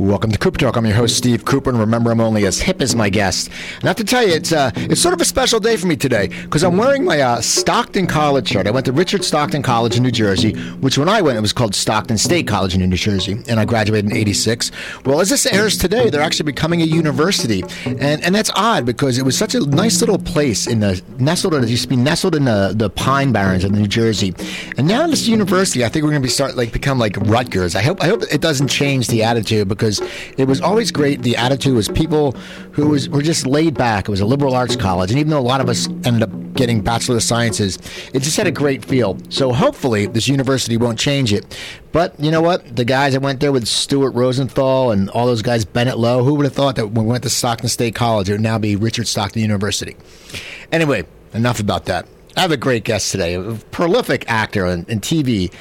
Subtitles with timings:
[0.00, 0.76] Welcome to Cooper Talk.
[0.76, 3.50] I'm your host, Steve Cooper, and remember, I'm only as hip as my guest.
[3.74, 5.88] And I have to tell you, it's uh, it's sort of a special day for
[5.88, 8.66] me today because I'm wearing my uh, Stockton College shirt.
[8.66, 11.52] I went to Richard Stockton College in New Jersey, which when I went, it was
[11.52, 14.70] called Stockton State College in New Jersey, and I graduated in '86.
[15.04, 19.18] Well, as this airs today, they're actually becoming a university, and and that's odd because
[19.18, 21.52] it was such a nice little place in the nestled.
[21.52, 24.34] It used to be nestled in the, the Pine Barrens of New Jersey,
[24.78, 27.76] and now this university, I think we're going to be start like become like Rutgers.
[27.76, 29.89] I hope I hope it doesn't change the attitude because
[30.36, 31.22] it was always great.
[31.22, 32.32] The attitude was people
[32.72, 34.08] who was were just laid back.
[34.08, 36.30] It was a liberal arts college, and even though a lot of us ended up
[36.54, 37.78] getting bachelor of sciences,
[38.12, 39.18] it just had a great feel.
[39.30, 41.58] So hopefully this university won't change it.
[41.92, 42.76] But you know what?
[42.76, 46.34] The guys that went there with Stuart Rosenthal and all those guys, Bennett Lowe, who
[46.34, 48.76] would have thought that when we went to Stockton State College, it would now be
[48.76, 49.96] Richard Stockton University?
[50.70, 52.06] Anyway, enough about that.
[52.36, 55.52] I have a great guest today, a prolific actor in, in TV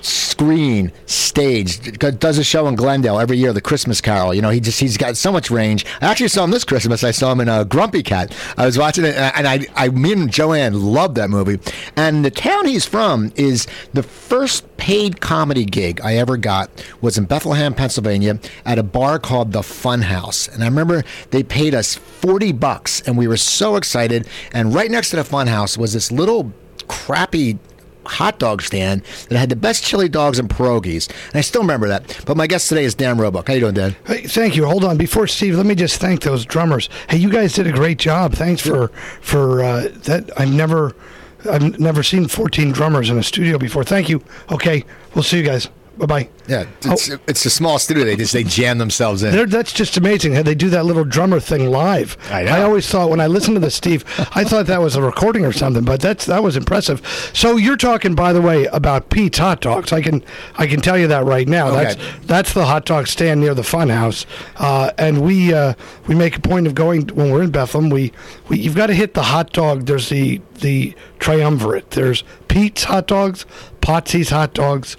[0.00, 4.34] screen, stage, does a show in Glendale every year, The Christmas Carol.
[4.34, 5.86] You know, he just he's got so much range.
[6.00, 7.04] I actually saw him this Christmas.
[7.04, 8.34] I saw him in a uh, Grumpy Cat.
[8.56, 11.58] I was watching it, and I, I, me and Joanne loved that movie.
[11.96, 17.18] And the town he's from is the first paid comedy gig I ever got was
[17.18, 20.48] in Bethlehem, Pennsylvania, at a bar called the Fun House.
[20.48, 24.26] And I remember they paid us forty bucks, and we were so excited.
[24.52, 26.52] And right next to the Fun House was this little
[26.88, 27.58] crappy
[28.10, 31.08] hot dog stand that had the best chili dogs and pierogies.
[31.28, 32.22] And I still remember that.
[32.26, 33.48] But my guest today is Dan Roebuck.
[33.48, 33.96] How you doing, Dan?
[34.06, 34.66] Hey, thank you.
[34.66, 34.96] Hold on.
[34.96, 36.88] Before Steve, let me just thank those drummers.
[37.08, 38.34] Hey, you guys did a great job.
[38.34, 38.88] Thanks for
[39.20, 40.30] for uh, that.
[40.36, 40.94] I've never
[41.50, 43.84] I've never seen 14 drummers in a studio before.
[43.84, 44.22] Thank you.
[44.50, 45.68] Okay, we'll see you guys.
[46.00, 46.28] Bye bye.
[46.46, 47.18] Yeah, it's, oh.
[47.28, 48.04] it's a small studio.
[48.06, 49.32] They just they jam themselves in.
[49.32, 52.16] They're, that's just amazing how they do that little drummer thing live.
[52.30, 52.52] I, know.
[52.52, 54.02] I always thought when I listened to the Steve,
[54.34, 55.84] I thought that was a recording or something.
[55.84, 57.06] But that's that was impressive.
[57.34, 59.92] So you're talking, by the way, about Pete's Hot Dogs.
[59.92, 60.24] I can
[60.56, 61.68] I can tell you that right now.
[61.68, 61.84] Okay.
[61.84, 64.24] That's that's the hot dog stand near the Funhouse,
[64.56, 65.74] uh, and we uh,
[66.06, 67.90] we make a point of going when we're in Bethlehem.
[67.90, 68.10] We,
[68.48, 69.84] we you've got to hit the hot dog.
[69.84, 71.90] There's the the triumvirate.
[71.90, 73.44] There's Pete's Hot Dogs,
[73.82, 74.96] Potsy's Hot Dogs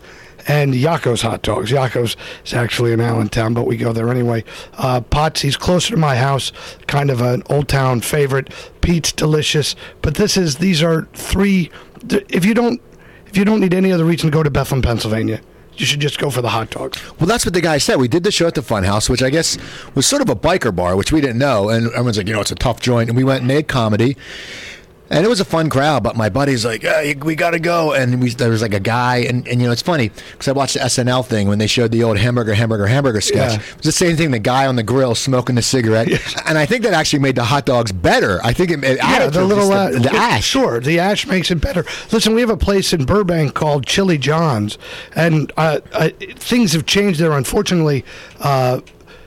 [0.51, 1.71] and Yocco's hot dogs.
[1.71, 4.43] Yocco's is actually in Allentown, but we go there anyway.
[4.73, 6.51] Uh, Potsy's closer to my house,
[6.87, 8.51] kind of an old town favorite.
[8.81, 11.71] Pete's delicious, but this is these are three.
[12.09, 12.81] If you don't,
[13.27, 15.39] if you don't need any other reason to go to Bethlehem, Pennsylvania.
[15.77, 17.01] You should just go for the hot dogs.
[17.17, 17.95] Well, that's what the guy said.
[17.95, 19.57] We did the show at the Funhouse, which I guess
[19.95, 21.69] was sort of a biker bar, which we didn't know.
[21.69, 23.09] And everyone's like, you know, it's a tough joint.
[23.09, 24.17] And we went and made comedy.
[25.11, 27.93] And it was a fun crowd, but my buddy's like, hey, we got to go.
[27.93, 30.53] And we, there was like a guy, and, and you know, it's funny because I
[30.53, 33.53] watched the SNL thing when they showed the old hamburger, hamburger, hamburger sketch.
[33.53, 33.59] Yeah.
[33.59, 36.07] It was the same thing the guy on the grill smoking the cigarette.
[36.07, 36.17] Yeah.
[36.45, 38.39] And I think that actually made the hot dogs better.
[38.41, 40.45] I think it, it yeah, the little the, the ash.
[40.45, 41.83] Sure, the ash makes it better.
[42.11, 44.77] Listen, we have a place in Burbank called Chili John's,
[45.13, 47.33] and uh, uh, things have changed there.
[47.33, 48.05] Unfortunately,
[48.39, 48.79] uh,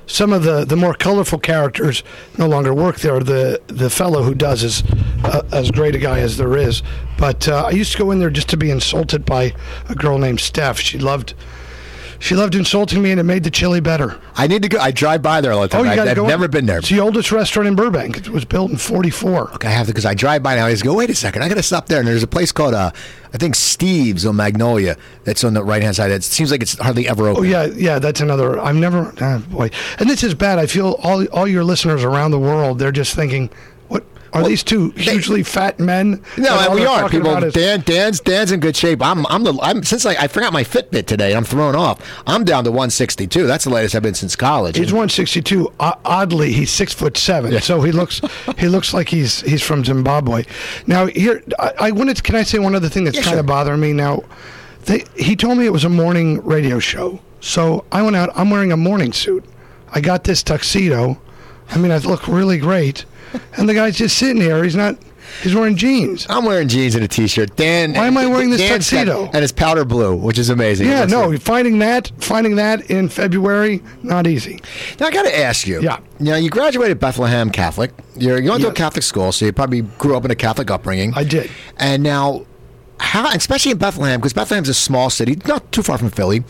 [0.06, 2.03] some of the, the more colorful characters
[2.38, 3.20] no longer work there.
[3.20, 4.82] The the fellow who does is
[5.25, 6.82] uh, as great a guy as there is.
[7.19, 9.54] But uh, I used to go in there just to be insulted by
[9.88, 10.78] a girl named Steph.
[10.78, 11.34] She loved
[12.19, 14.20] she loved insulting me, and it made the chili better.
[14.36, 14.78] I need to go.
[14.78, 15.82] I drive by there all the time.
[15.82, 16.50] Oh, you I, have go never in.
[16.50, 16.78] been there.
[16.78, 18.16] It's the oldest restaurant in Burbank.
[18.19, 19.54] It was built in '44.
[19.54, 20.62] Okay, I have to because I drive by now.
[20.62, 21.98] I always go, wait a second, I got to stop there.
[21.98, 22.91] And there's a place called, uh,
[23.32, 24.97] I think Steve's on Magnolia.
[25.25, 26.10] That's on the right hand side.
[26.10, 27.42] It seems like it's hardly ever open.
[27.42, 27.98] Oh yeah, yeah.
[27.98, 28.58] That's another.
[28.60, 29.12] I've never.
[29.20, 30.58] Oh, boy, and this is bad.
[30.58, 32.78] I feel all all your listeners around the world.
[32.78, 33.50] They're just thinking,
[34.34, 36.20] are well, these two hugely they, fat men?
[36.36, 37.50] No, and we are people.
[37.50, 39.00] Dan, Dan's, Dan's in good shape.
[39.00, 41.36] I'm, I'm the, I'm since I, I forgot my Fitbit today.
[41.36, 42.00] I'm thrown off.
[42.26, 43.46] I'm down to 162.
[43.46, 44.76] That's the latest I've been since college.
[44.76, 45.72] He's 162.
[45.78, 47.60] Uh, oddly, he's six foot seven, yeah.
[47.60, 48.20] so he looks,
[48.58, 50.44] he looks like he's, he's from Zimbabwe.
[50.88, 52.16] Now here, I, I wanted.
[52.16, 53.40] To, can I say one other thing that's yeah, kind sure.
[53.40, 54.24] of bothering me now?
[54.86, 58.30] They, he told me it was a morning radio show, so I went out.
[58.34, 59.44] I'm wearing a morning suit.
[59.92, 61.20] I got this tuxedo.
[61.70, 63.04] I mean, I look really great
[63.56, 64.62] and the guy's just sitting here.
[64.62, 64.97] He's not.
[65.42, 66.26] He's wearing jeans.
[66.28, 67.56] I'm wearing jeans and a t-shirt.
[67.56, 69.25] Dan, why am I wearing this Dan's tuxedo?
[69.32, 70.86] and it's powder blue, which is amazing.
[70.86, 71.42] Yeah, no, it.
[71.42, 74.61] finding that finding that in February not easy.
[75.00, 75.81] Now I got to ask you.
[75.81, 75.99] Yeah.
[76.20, 77.90] You know, you graduated Bethlehem Catholic.
[78.16, 81.12] You're going to a Catholic school, so you probably grew up in a Catholic upbringing.
[81.16, 81.50] I did.
[81.78, 82.46] And now
[83.00, 86.44] how, especially in Bethlehem, because Bethlehem's a small city, not too far from Philly.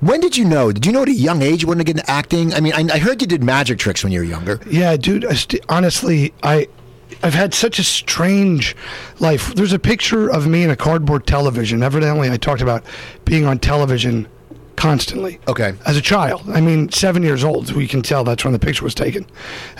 [0.00, 0.72] When did you know?
[0.72, 2.54] Did you know at a young age you wanted to get into acting?
[2.54, 4.60] I mean, I, I heard you did magic tricks when you were younger.
[4.68, 5.26] Yeah, dude.
[5.68, 6.68] honestly, I
[7.22, 8.76] I've had such a strange
[9.20, 9.54] life.
[9.54, 11.82] There's a picture of me in a cardboard television.
[11.82, 12.84] Evidently, I talked about
[13.24, 14.28] being on television
[14.76, 15.40] constantly.
[15.48, 15.72] Okay.
[15.86, 17.72] As a child, I mean, seven years old.
[17.72, 19.26] We can tell that's when the picture was taken,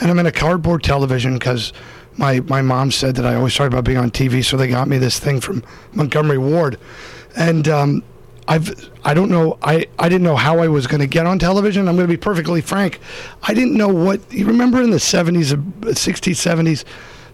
[0.01, 1.73] and I'm in a cardboard television because
[2.17, 4.89] my my mom said that I always talked about being on TV, so they got
[4.89, 6.79] me this thing from Montgomery Ward,
[7.37, 8.03] and um,
[8.49, 11.39] I've I don't know I I didn't know how I was going to get on
[11.39, 11.89] television.
[11.89, 13.01] I'm going to be perfectly frank.
[13.43, 15.95] I didn't know what you remember in the 70s, 60s,
[16.35, 16.85] 70s,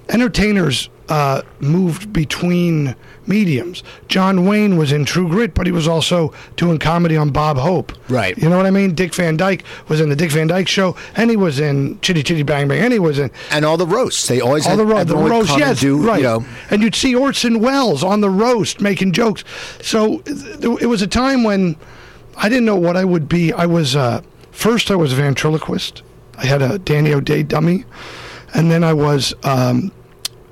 [0.09, 2.95] entertainers uh, moved between
[3.27, 3.83] mediums.
[4.09, 7.93] John Wayne was in True Grit, but he was also doing comedy on Bob Hope.
[8.09, 8.37] Right.
[8.39, 8.95] You know what I mean?
[8.95, 12.23] Dick Van Dyke was in the Dick Van Dyke Show, and he was in Chitty
[12.23, 14.27] Chitty Bang Bang, and he was in and all the roasts.
[14.27, 15.51] They always all had, the, ro- the everyone would roast.
[15.51, 16.19] come Yes, do, right.
[16.19, 19.45] You know, and you'd see Orson Welles on the roast making jokes.
[19.83, 21.77] So th- it was a time when
[22.37, 23.53] I didn't know what I would be.
[23.53, 26.03] I was uh, first I was a ventriloquist.
[26.39, 27.85] I had a Danny O'Day dummy,
[28.55, 29.93] and then I was um,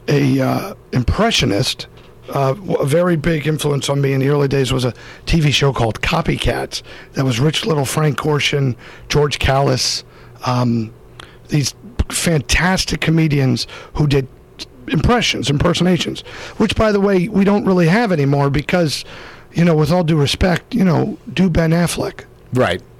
[0.08, 1.86] a uh, impressionist.
[2.28, 4.94] Uh, a very big influence on me in the early days was a
[5.26, 6.82] TV show called Copycats.
[7.14, 8.76] That was Rich Little, Frank Gorshin,
[9.08, 10.04] George Callis,
[10.46, 10.94] um,
[11.48, 11.74] these
[12.08, 14.28] fantastic comedians who did
[14.88, 16.20] impressions, impersonations,
[16.58, 19.04] which, by the way, we don't really have anymore because,
[19.52, 22.24] you know, with all due respect, you know, do Ben Affleck.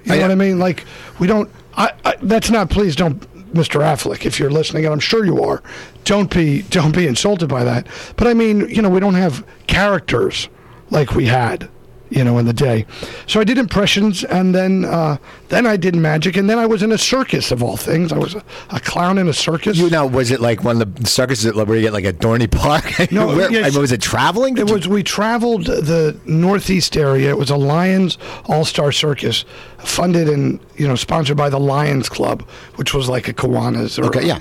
[0.05, 0.15] right?
[0.15, 0.59] You know what I mean?
[0.59, 0.85] Like,
[1.19, 1.49] we don't.
[1.75, 2.69] I, I, that's not.
[2.69, 3.81] Please don't, Mr.
[3.81, 5.61] Affleck, if you're listening, and I'm sure you are.
[6.03, 7.87] Don't be don't be insulted by that.
[8.15, 10.49] But I mean, you know, we don't have characters
[10.89, 11.69] like we had,
[12.11, 12.85] you know, in the day.
[13.25, 15.17] So I did impressions, and then uh,
[15.49, 18.11] then I did magic, and then I was in a circus of all things.
[18.11, 19.77] I was a, a clown in a circus.
[19.77, 22.51] You know, was it like one of the circuses where you get like a Dorney
[22.51, 22.83] Park?
[23.11, 23.65] No, Where, yes.
[23.65, 24.57] I mean, was it traveling?
[24.57, 24.87] It was.
[24.87, 27.29] We traveled the northeast area.
[27.29, 29.43] It was a Lions All Star Circus,
[29.79, 32.43] funded and you know sponsored by the Lions Club,
[32.75, 34.39] which was like a Kiwanis or Okay, yeah.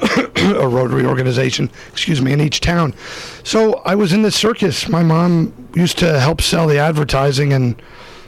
[0.36, 1.70] a Rotary organization.
[1.92, 2.94] Excuse me, in each town.
[3.44, 4.88] So I was in the circus.
[4.88, 7.80] My mom used to help sell the advertising, and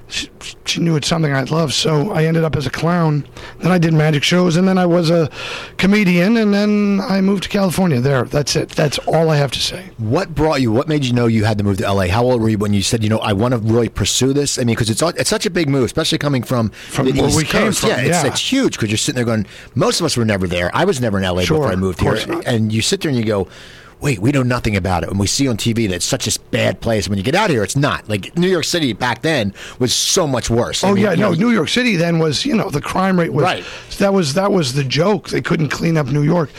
[0.09, 0.29] she,
[0.67, 1.73] she knew it's something I'd love.
[1.73, 3.27] So I ended up as a clown.
[3.61, 5.31] Then I did magic shows, and then I was a
[5.79, 8.01] comedian, and then I moved to California.
[8.01, 8.71] There, that's it.
[8.71, 9.91] That's all I have to say.
[9.99, 10.73] What brought you?
[10.73, 12.07] What made you know you had to move to LA?
[12.09, 14.59] How old were you when you said, you know, I want to really pursue this?
[14.59, 17.29] I mean, because it's it's such a big move, especially coming from From the where
[17.29, 17.81] East we came Coast.
[17.81, 18.27] from, yeah, it's, yeah.
[18.27, 19.47] it's huge because you're sitting there going.
[19.75, 20.71] Most of us were never there.
[20.75, 22.47] I was never in LA Sure, before I moved here, not.
[22.47, 23.49] and you sit there and you go.
[24.03, 25.11] Wait, we know nothing about it.
[25.11, 27.09] And we see on TV that it's such a bad place.
[27.09, 28.09] When you get out here, it's not.
[28.09, 30.83] Like New York City back then was so much worse.
[30.83, 31.31] I Oh mean, yeah, you no.
[31.31, 33.65] know, New York City then was you know the crime rate was Right.
[33.99, 35.29] that was that was the joke.
[35.29, 36.51] They couldn't clean up New York.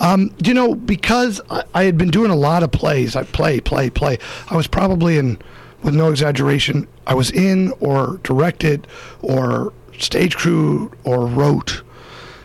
[0.00, 3.16] Um, you know because I, I had been doing a lot of plays.
[3.16, 4.18] I play, play, play.
[4.48, 5.38] I was probably in,
[5.82, 8.86] with no exaggeration, I was in or directed
[9.22, 11.82] or stage crew or wrote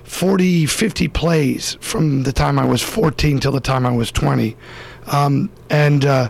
[0.07, 4.56] 40, 50 plays from the time I was 14 till the time I was 20.
[5.07, 6.30] Um, and uh,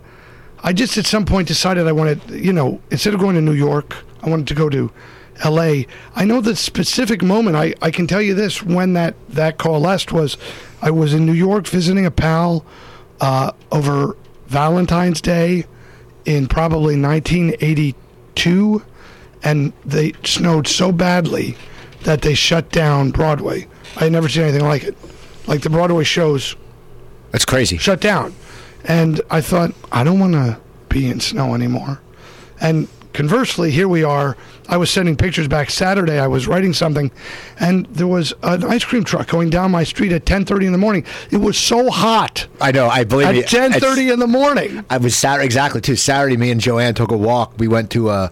[0.63, 3.53] I just at some point decided I wanted, you know, instead of going to New
[3.53, 4.91] York, I wanted to go to
[5.45, 5.83] LA.
[6.15, 10.11] I know the specific moment, I, I can tell you this, when that, that coalesced
[10.11, 10.37] was
[10.81, 12.65] I was in New York visiting a pal
[13.21, 15.65] uh, over Valentine's Day
[16.25, 18.83] in probably 1982,
[19.43, 21.55] and they snowed so badly
[22.03, 23.67] that they shut down Broadway.
[23.95, 24.95] I had never seen anything like it.
[25.47, 26.55] Like the Broadway shows
[27.31, 27.77] That's crazy.
[27.77, 28.33] shut down.
[28.83, 30.59] And I thought, I don't want to
[30.89, 31.99] be in snow anymore.
[32.61, 34.37] And conversely, here we are.
[34.69, 36.19] I was sending pictures back Saturday.
[36.19, 37.09] I was writing something,
[37.59, 40.77] and there was an ice cream truck going down my street at 10:30 in the
[40.77, 41.05] morning.
[41.31, 42.87] It was so hot I know.
[42.87, 43.43] I believe at me.
[43.43, 44.83] 10:30 in the morning.
[44.89, 45.95] I was Saturday exactly too.
[45.95, 47.53] Saturday, me and Joanne took a walk.
[47.57, 48.29] We went to uh,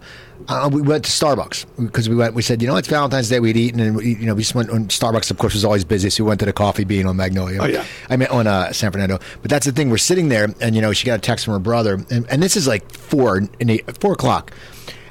[0.48, 2.34] uh we went to Starbucks because we went.
[2.34, 3.40] We said, you know, it's Valentine's Day.
[3.40, 4.70] We'd eaten, and we, you know, we just went.
[4.70, 7.16] on Starbucks, of course, was always busy, so we went to the Coffee Bean on
[7.16, 7.58] Magnolia.
[7.60, 7.84] Oh, yeah.
[8.08, 9.18] I mean on uh, San Fernando.
[9.42, 9.90] But that's the thing.
[9.90, 12.42] We're sitting there, and you know, she got a text from her brother, and, and
[12.42, 14.52] this is like four in the, four o'clock,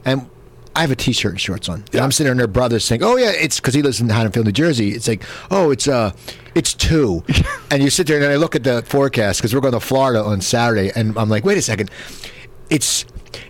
[0.03, 0.29] and.
[0.77, 3.01] I have a T-shirt and shorts on, and I'm sitting there, and her brother's saying,
[3.01, 4.89] "Oh yeah, it's because he lives in Haddonfield, New Jersey.
[4.89, 6.12] It's like, oh, it's uh,
[6.53, 7.24] it's two,
[7.72, 10.22] and you sit there, and I look at the forecast because we're going to Florida
[10.22, 11.89] on Saturday, and I'm like, wait a second,
[12.70, 13.05] it's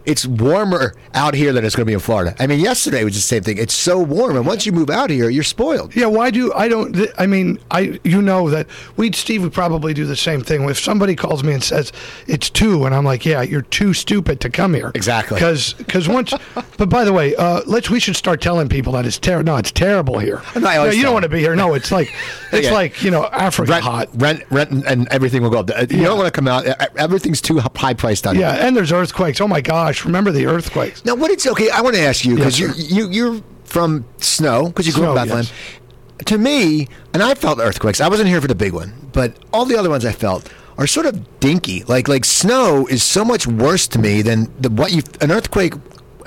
[0.05, 2.35] it's warmer out here than it's going to be in Florida.
[2.39, 3.57] I mean, yesterday was the same thing.
[3.57, 5.95] It's so warm, and once you move out here, you're spoiled.
[5.95, 6.93] Yeah, why do I don't?
[6.93, 10.67] th- I mean, I you know that we Steve would probably do the same thing.
[10.69, 11.91] If somebody calls me and says
[12.27, 14.91] it's two, and I'm like, yeah, you're too stupid to come here.
[14.95, 15.35] Exactly.
[15.35, 16.33] Because because once,
[16.77, 19.45] but by the way, uh, let's we should start telling people that it's terrible.
[19.53, 20.41] No, it's terrible here.
[20.55, 21.55] No, No, you don't want to be here.
[21.55, 22.13] No, it's like
[22.51, 22.73] it's Yeah.
[22.73, 24.09] like you know Africa Rent, hot.
[24.15, 25.69] rent, rent, and- everything will go up.
[25.91, 26.05] You Yeah.
[26.05, 26.65] don't want to come out.
[26.97, 28.45] Everything's too high priced out here.
[28.47, 29.39] Yeah, and there's earthquakes.
[29.41, 31.03] Oh my gosh, remember the earthquakes?
[31.05, 31.69] Now, what it's okay?
[31.69, 35.05] I want to ask you because Yes, you, you you're from Snow because you grew
[35.05, 35.45] up in Bethlehem.
[35.45, 36.25] yes.
[36.27, 37.99] To me, and I felt earthquakes.
[37.99, 40.87] I wasn't here for the big one, but all the other ones I felt are
[40.87, 41.83] sort of dinky.
[41.83, 45.73] Like like snow is so much worse to me than the what you an earthquake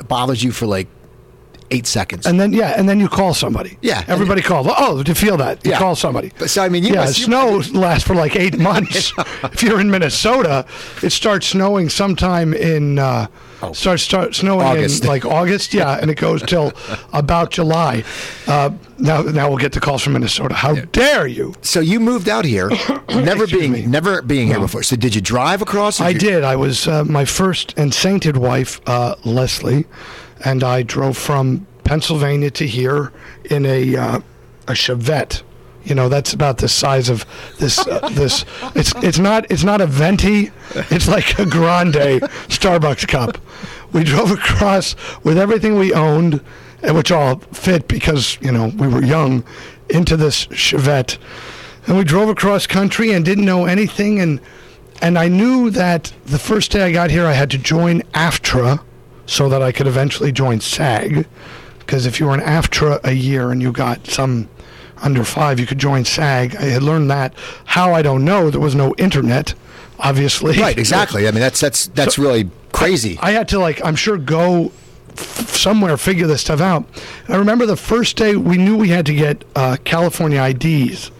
[0.06, 0.88] bothers you for like
[1.70, 2.26] eight seconds.
[2.26, 3.78] And then yeah, and then you call somebody.
[3.82, 4.66] Yeah, everybody calls.
[4.70, 5.78] Oh, to feel that, you Yeah.
[5.78, 6.32] call somebody.
[6.38, 9.12] But so, I mean, you yeah, must- snow lasts for like eight months.
[9.44, 10.66] if you're in Minnesota,
[11.02, 13.26] it starts snowing sometime in uh,
[13.62, 13.72] oh.
[13.72, 15.02] starts start snowing August.
[15.02, 16.72] in like August, yeah, and it goes till
[17.12, 18.04] about July.
[18.46, 20.54] Uh, now, now we'll get the calls from Minnesota.
[20.54, 20.84] How yeah.
[20.92, 21.54] dare you?
[21.62, 22.70] So you moved out here,
[23.08, 23.86] never being me.
[23.86, 24.54] never being no.
[24.54, 24.82] here before.
[24.82, 26.00] So did you drive across?
[26.00, 26.18] I you...
[26.18, 26.44] did.
[26.44, 29.86] I was uh, my first and sainted wife, uh, Leslie,
[30.44, 33.12] and I drove from Pennsylvania to here
[33.44, 34.20] in a uh,
[34.66, 35.42] a Chevette
[35.88, 37.24] you know, that's about the size of
[37.58, 37.78] this.
[37.78, 40.50] Uh, this it's it's not it's not a venti.
[40.90, 43.38] It's like a grande Starbucks cup.
[43.92, 46.42] We drove across with everything we owned,
[46.82, 49.44] and which all fit because you know we were young,
[49.88, 51.16] into this Chevette,
[51.86, 54.40] and we drove across country and didn't know anything and.
[55.00, 58.80] And I knew that the first day I got here, I had to join AFTRA
[59.28, 61.26] so that I could eventually join SAG.
[61.78, 64.48] Because if you were an AFTRA a year and you got some
[65.02, 66.56] under five, you could join SAG.
[66.56, 67.34] I had learned that.
[67.66, 68.50] How I don't know.
[68.50, 69.54] There was no internet,
[69.98, 70.58] obviously.
[70.58, 70.76] Right.
[70.76, 71.28] Exactly.
[71.28, 73.18] I mean, that's that's that's so really crazy.
[73.20, 74.72] I, I, had to like, I'm sure, go
[75.10, 76.86] f- somewhere figure this stuff out.
[77.28, 81.10] I remember the first day we knew we had to get uh, California IDs.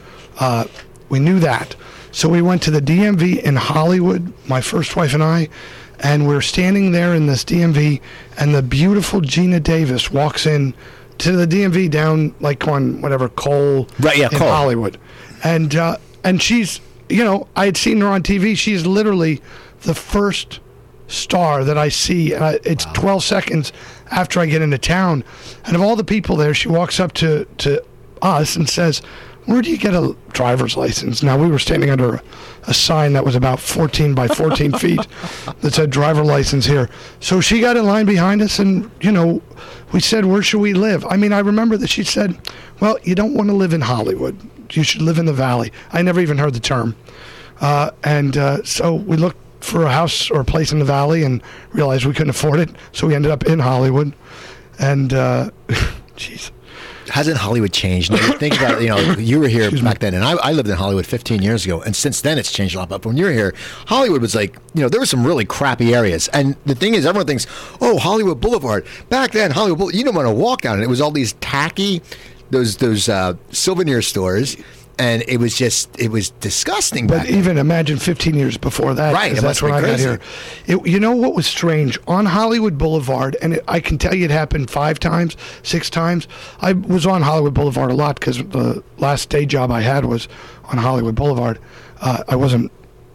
[0.40, 0.64] Uh,
[1.10, 1.76] we knew that,
[2.10, 4.32] so we went to the DMV in Hollywood.
[4.48, 5.50] My first wife and I.
[6.00, 8.00] And we're standing there in this DMV,
[8.38, 10.74] and the beautiful Geena Davis walks in
[11.18, 14.16] to the DMV down like on whatever Cole, right?
[14.16, 14.48] Yeah, in Cole.
[14.48, 14.98] Hollywood,
[15.42, 18.56] and uh, and she's you know I had seen her on TV.
[18.56, 19.42] She's literally
[19.80, 20.60] the first
[21.08, 22.32] star that I see.
[22.34, 22.92] And I, it's wow.
[22.92, 23.72] 12 seconds
[24.10, 25.24] after I get into town,
[25.64, 27.82] and of all the people there, she walks up to to
[28.22, 29.02] us and says,
[29.48, 32.22] "Where do you get a driver's license?" Now we were standing under a,
[32.68, 35.06] a sign that was about 14 by 14 feet
[35.60, 36.90] that said driver license here.
[37.20, 39.42] So she got in line behind us, and you know
[39.92, 41.06] we said, Where should we live?
[41.08, 42.38] I mean, I remember that she said,
[42.80, 44.38] Well, you don't want to live in Hollywood.
[44.72, 45.72] You should live in the valley.
[45.92, 46.94] I never even heard the term.
[47.60, 51.24] Uh, and uh, so we looked for a house or a place in the valley
[51.24, 52.70] and realized we couldn't afford it.
[52.92, 54.14] So we ended up in Hollywood.
[54.78, 55.50] And, uh,
[56.16, 56.50] jeez
[57.08, 58.12] hasn't Hollywood changed?
[58.12, 60.10] You think about you know you were here Excuse back me.
[60.10, 62.74] then, and I, I, lived in Hollywood 15 years ago, and since then it's changed
[62.74, 62.88] a lot.
[62.88, 63.54] But when you're here,
[63.86, 67.06] Hollywood was like you know there were some really crappy areas, and the thing is,
[67.06, 67.46] everyone thinks,
[67.80, 68.86] oh, Hollywood Boulevard.
[69.08, 70.84] Back then, Hollywood Boulevard, you didn't want to walk down it.
[70.84, 72.02] It was all these tacky,
[72.50, 74.56] those those uh, souvenir stores
[74.98, 77.06] and it was just it was disgusting.
[77.06, 77.58] But even then.
[77.58, 79.36] imagine 15 years before that, right?
[79.36, 80.20] That's when I got here.
[80.66, 84.24] It, you know what was strange on Hollywood Boulevard, and it, I can tell you
[84.24, 86.26] it happened five times, six times.
[86.60, 90.28] I was on Hollywood Boulevard a lot because the last day job I had was
[90.64, 91.58] on Hollywood Boulevard.
[92.00, 92.70] Uh, I wasn't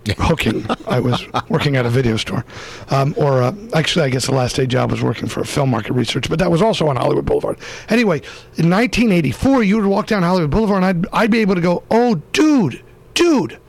[0.17, 0.65] hooking.
[0.87, 2.45] I was working at a video store,
[2.89, 5.69] um, or uh, actually, I guess the last day job was working for a film
[5.69, 7.57] market research, but that was also on Hollywood Boulevard.
[7.89, 8.17] Anyway,
[8.57, 11.83] in 1984, you would walk down Hollywood Boulevard, and I'd, I'd be able to go,
[11.89, 12.81] "Oh, dude,
[13.13, 13.59] dude."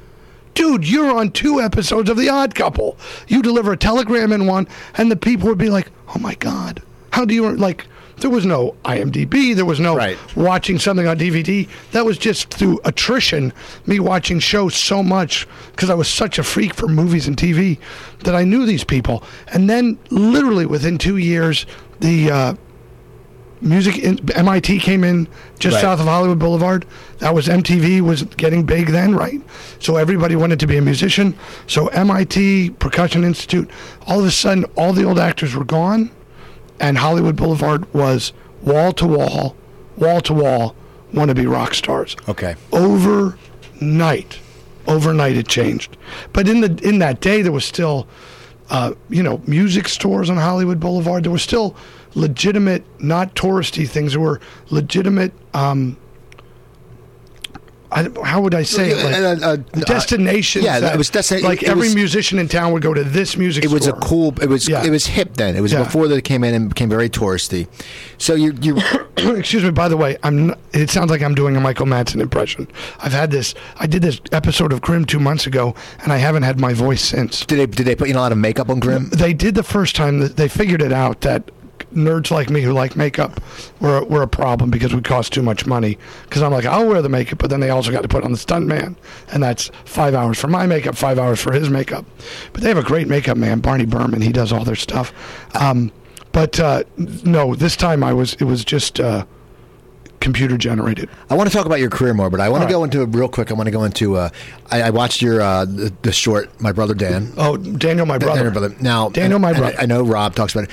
[0.55, 2.97] Dude, you're on two episodes of The Odd Couple.
[3.27, 6.81] You deliver a telegram in one, and the people would be like, "Oh my God,
[7.13, 7.87] how do you like?"
[8.25, 9.55] There was no IMDb.
[9.55, 10.17] There was no right.
[10.35, 11.69] watching something on DVD.
[11.93, 13.53] That was just through attrition,
[13.85, 17.79] me watching shows so much because I was such a freak for movies and TV
[18.21, 19.23] that I knew these people.
[19.53, 21.67] And then, literally within two years,
[22.01, 22.55] the uh,
[23.61, 25.29] music in, MIT came in
[25.59, 25.83] just right.
[25.83, 26.87] south of Hollywood Boulevard.
[27.19, 29.43] That was MTV was getting big then, right?
[29.81, 31.37] So everybody wanted to be a musician.
[31.67, 33.71] So MIT Percussion Institute.
[34.07, 36.11] All of a sudden, all the old actors were gone
[36.81, 39.57] and Hollywood Boulevard was wall to wall,
[39.97, 40.77] wall to wall,
[41.13, 42.17] want to be rock stars.
[42.29, 42.57] Okay.
[42.73, 44.39] Overnight,
[44.87, 45.97] overnight it changed.
[46.33, 48.07] But in the in that day, there was still,
[48.71, 51.25] uh, you know, music stores on Hollywood Boulevard.
[51.25, 51.77] There were still
[52.15, 54.13] legitimate, not touristy things.
[54.13, 54.41] There were
[54.71, 55.33] legitimate.
[55.53, 55.97] Um,
[57.95, 59.05] I, how would I say it?
[59.05, 60.65] Like, uh, uh, uh destinations.
[60.65, 61.49] Yeah, that, it was destination.
[61.49, 63.65] Like every was, musician in town would go to this music.
[63.65, 63.97] It was store.
[63.97, 64.35] a cool.
[64.43, 64.69] It was.
[64.69, 64.85] Yeah.
[64.85, 65.55] It was hip then.
[65.55, 65.85] It was yeah.
[65.85, 67.69] before they came in and became very touristy.
[68.19, 68.53] So you.
[68.61, 68.79] you
[69.17, 69.71] Excuse me.
[69.71, 70.49] By the way, I'm.
[70.49, 72.67] Not, it sounds like I'm doing a Michael Madsen impression.
[72.99, 73.55] I've had this.
[73.77, 77.03] I did this episode of Grimm two months ago, and I haven't had my voice
[77.03, 77.47] since.
[77.47, 77.67] Did they?
[77.67, 79.09] Did they put you in a lot of makeup on Grimm?
[79.11, 80.19] They did the first time.
[80.19, 81.49] They figured it out that
[81.95, 83.41] nerds like me who like makeup
[83.81, 85.99] were, were a problem because we cost too much money.
[86.25, 88.33] Because I'm like, I'll wear the makeup, but then they also got to put on
[88.33, 88.97] the stunt man.
[89.33, 92.05] And that's five hours for my makeup, five hours for his makeup.
[92.53, 94.21] But they have a great makeup man, Barney Burman.
[94.21, 95.13] He does all their stuff.
[95.55, 95.93] Um,
[96.33, 99.01] but uh, no, this time I was, it was just.
[99.01, 99.25] Uh,
[100.21, 101.11] computer generated.
[101.29, 102.79] I want to talk about your career more, but I want All to right.
[102.79, 103.51] go into real quick.
[103.51, 104.17] I want to go into.
[104.17, 104.31] Uh,
[104.71, 107.31] I, I, watched your uh, the, the, short, my brother Dan.
[107.37, 108.37] Oh, Daniel, my brother.
[108.37, 108.75] Daniel, brother.
[108.81, 109.77] Now, Daniel, my brother.
[109.79, 110.71] I, I know Rob talks about it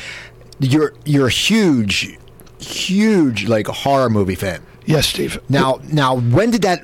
[0.61, 2.17] you're you're a huge,
[2.59, 4.61] huge like horror movie fan.
[4.85, 5.39] Yes, Steve.
[5.47, 6.81] Now, now, when did that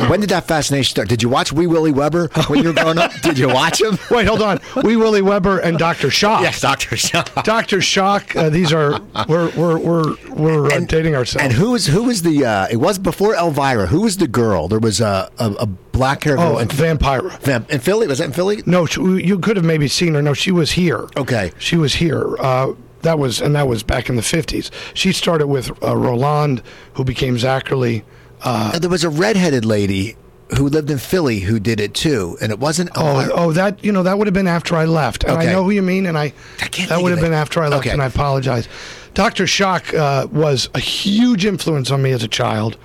[0.10, 1.08] when did that fascination start?
[1.08, 3.12] Did you watch Wee Willie Webber when you were growing up?
[3.22, 3.98] Did you watch him?
[4.10, 4.60] Wait, hold on.
[4.82, 6.10] Wee Willie Webber and Dr.
[6.10, 6.42] Shock.
[6.42, 7.32] Yes, Doctor Shock.
[7.44, 7.80] Dr.
[7.80, 8.34] Shock.
[8.34, 11.44] Uh, these are we're we're we're we're uh, dating ourselves.
[11.44, 12.44] And who was who was the?
[12.44, 13.86] Uh, it was before Elvira.
[13.86, 14.68] Who was the girl?
[14.68, 17.38] There was a a, a black hair girl oh, in, Vampira.
[17.40, 18.06] Vamp- in Philly.
[18.06, 18.62] Was that in Philly?
[18.66, 20.22] No, she, you could have maybe seen her.
[20.22, 21.08] No, she was here.
[21.16, 21.52] Okay.
[21.58, 22.36] She was here.
[22.38, 24.70] Uh, that was and that was back in the fifties.
[24.94, 26.62] She started with uh, Roland,
[26.94, 28.02] who became Zacherle.
[28.42, 30.16] Uh, there was a redheaded lady
[30.56, 32.90] who lived in Philly who did it too, and it wasn't.
[32.94, 33.32] Oh, Elvira.
[33.34, 35.48] oh, that you know that would have been after I left, and Okay.
[35.48, 37.68] I know who you mean, and I, I can't that would have been after I
[37.68, 37.90] left, Okay.
[37.90, 38.68] and I apologize.
[39.14, 42.76] Doctor Shock uh, was a huge influence on me as a child.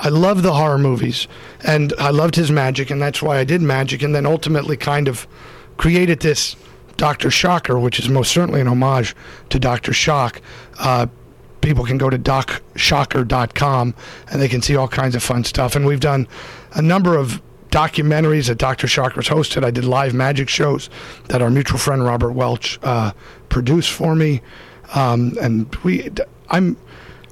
[0.00, 1.26] I loved the horror movies,
[1.64, 5.08] and I loved his magic, and that's why I did magic, and then ultimately kind
[5.08, 5.26] of
[5.76, 6.54] created this
[6.98, 9.16] Doctor Shocker, which is most certainly an homage
[9.48, 10.42] to Doctor Shock.
[10.78, 11.06] Uh,
[11.62, 13.94] people can go to docshocker.com
[14.30, 15.76] and they can see all kinds of fun stuff.
[15.76, 16.28] And we've done
[16.72, 17.40] a number of
[17.70, 18.88] documentaries that Dr.
[18.88, 19.64] Shocker's hosted.
[19.64, 20.90] I did live magic shows
[21.28, 23.12] that our mutual friend Robert Welch uh,
[23.48, 24.40] produced for me.
[24.94, 26.10] Um, and we,
[26.48, 26.76] I'm,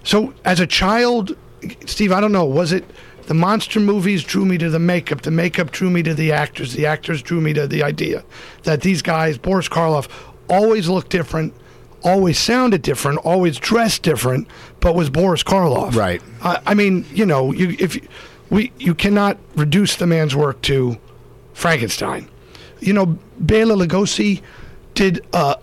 [0.04, 1.37] so as a child,
[1.87, 2.85] Steve, I don't know, was it
[3.26, 6.73] the monster movies drew me to the makeup, the makeup drew me to the actors,
[6.75, 8.25] the actors drew me to the idea
[8.64, 10.09] that these guys, Boris Karloff,
[10.49, 11.52] always looked different,
[12.04, 14.47] always sounded different, always dressed different,
[14.80, 15.95] but was Boris Karloff.
[15.97, 16.23] Right.
[16.42, 18.09] I, I mean, you know, you if you-
[18.49, 20.97] we you cannot reduce the man's work to
[21.52, 22.28] Frankenstein.
[22.78, 24.40] You know, Bela Lugosi
[24.95, 25.56] did uh,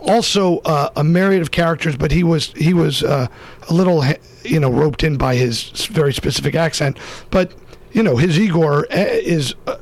[0.00, 3.28] also uh, a myriad of characters, but he was he was uh,
[3.68, 4.04] a little
[4.44, 6.98] you know roped in by his very specific accent.
[7.30, 7.52] But
[7.92, 9.78] you know, his Igor uh, is uh,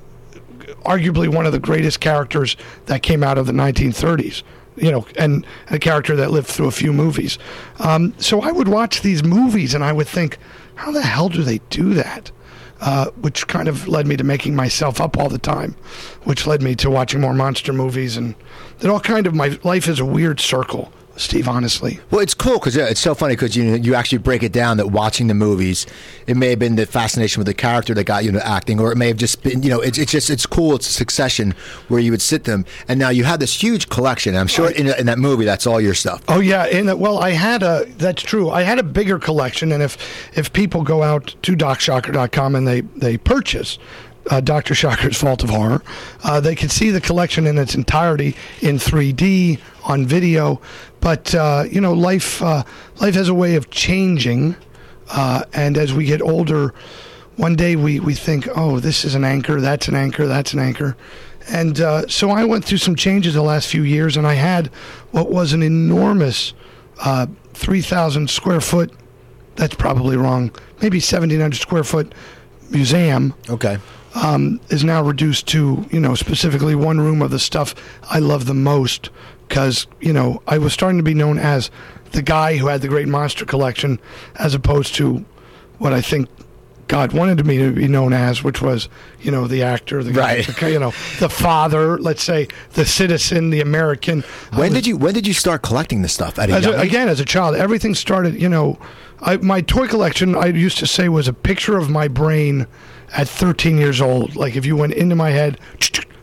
[0.85, 4.43] arguably one of the greatest characters that came out of the 1930s.
[4.76, 7.38] You know, and a character that lived through a few movies.
[7.78, 10.37] Um, so I would watch these movies and I would think,
[10.75, 12.31] how the hell do they do that?
[12.78, 15.75] Uh, which kind of led me to making myself up all the time,
[16.25, 18.35] which led me to watching more monster movies, and
[18.81, 21.49] it all kind of my life is a weird circle, Steve.
[21.49, 24.76] Honestly, Well, it's cool because it's so funny because you you actually break it down
[24.76, 25.87] that watching the movies,
[26.26, 28.92] it may have been the fascination with the character that got you into acting, or
[28.92, 30.76] it may have just been you know it's it's just it's cool.
[30.76, 31.55] It's a succession
[31.88, 34.37] where you would sit them, and now you have this huge collection.
[34.37, 36.22] I'm sure in, in that movie that's all your stuff.
[36.29, 38.50] Oh yeah, and uh, well, I had a that's true.
[38.50, 39.96] I had a bigger collection, and if
[40.37, 43.79] if people go out to DocShocker.com and they they purchase
[44.30, 45.82] uh, Doctor Shocker's Vault of Horror,
[46.24, 50.60] uh, they can see the collection in its entirety in 3D on video.
[51.00, 52.64] But uh, you know, life uh,
[53.00, 54.56] life has a way of changing,
[55.10, 56.74] uh, and as we get older,
[57.36, 60.58] one day we we think, oh, this is an anchor, that's an anchor, that's an
[60.58, 60.96] anchor.
[61.48, 64.66] And uh, so I went through some changes the last few years, and I had
[65.12, 66.54] what was an enormous
[67.04, 68.92] uh, 3,000 square foot,
[69.54, 70.50] that's probably wrong,
[70.82, 72.12] maybe 1,700 square foot
[72.70, 73.78] museum Okay.
[74.16, 77.74] Um, is now reduced to, you know, specifically one room of the stuff
[78.11, 79.11] I love the most.
[79.48, 81.70] Because, you know, I was starting to be known as
[82.12, 84.00] the guy who had the great monster collection,
[84.37, 85.24] as opposed to
[85.79, 86.29] what I think
[86.88, 88.88] God wanted me to be known as, which was,
[89.20, 90.46] you know, the actor, the guy, Right.
[90.46, 94.24] the, you know, the father, let's say, the citizen, the American.
[94.55, 96.38] When was- did you when did you start collecting this stuff?
[96.38, 98.40] At a as a, again, as a child, everything started.
[98.40, 98.79] You know,
[99.20, 100.35] I, my toy collection.
[100.37, 102.66] I used to say was a picture of my brain
[103.12, 104.37] at 13 years old.
[104.37, 105.59] Like if you went into my head,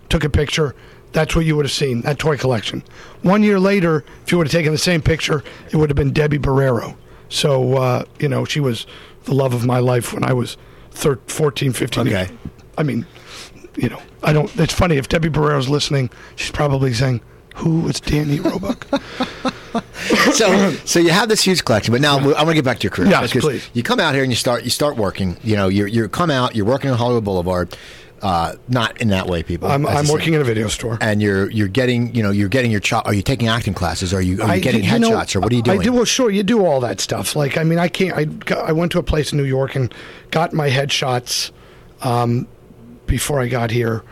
[0.10, 0.76] took a picture,
[1.12, 2.02] that's what you would have seen.
[2.02, 2.84] That toy collection.
[3.22, 6.12] One year later, if you would have taken the same picture, it would have been
[6.12, 6.96] Debbie Barrero.
[7.30, 8.86] So uh, you know, she was
[9.26, 10.58] the love of my life when I was
[10.92, 12.08] thir- 14, 15.
[12.08, 12.30] Okay.
[12.78, 13.06] I mean,
[13.76, 14.56] you know, I don't.
[14.60, 16.10] It's funny if Debbie Barrero's listening.
[16.36, 17.22] She's probably saying,
[17.56, 18.88] "Who is Danny Roebuck?"
[20.34, 22.84] so so you have this huge collection, but now I want to get back to
[22.84, 23.10] your career.
[23.10, 23.68] Yes, please.
[23.74, 25.38] You come out here and you start you start working.
[25.44, 27.76] You know, you you come out, you're working on Hollywood Boulevard.
[28.22, 29.68] Uh, not in that way, people.
[29.68, 30.98] I'm, I'm working in a video store.
[31.02, 34.14] and you're you're getting you know you're getting your cho- Are you taking acting classes?
[34.14, 35.82] Are you are you I getting you know, headshots or what are you doing?
[35.82, 35.92] I do.
[35.92, 37.36] Well, sure, you do all that stuff.
[37.36, 38.16] Like, I mean, I can't.
[38.18, 39.94] I got, I went to a place in New York and
[40.32, 41.52] got my headshots
[42.02, 42.48] um,
[43.08, 44.04] before I got here.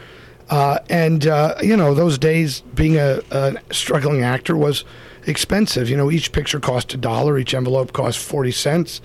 [0.50, 4.84] Uh, and uh, you know, those days being a, a struggling actor was
[5.26, 5.90] expensive.
[5.90, 7.38] You know, each picture cost a dollar.
[7.38, 9.02] Each envelope cost forty cents.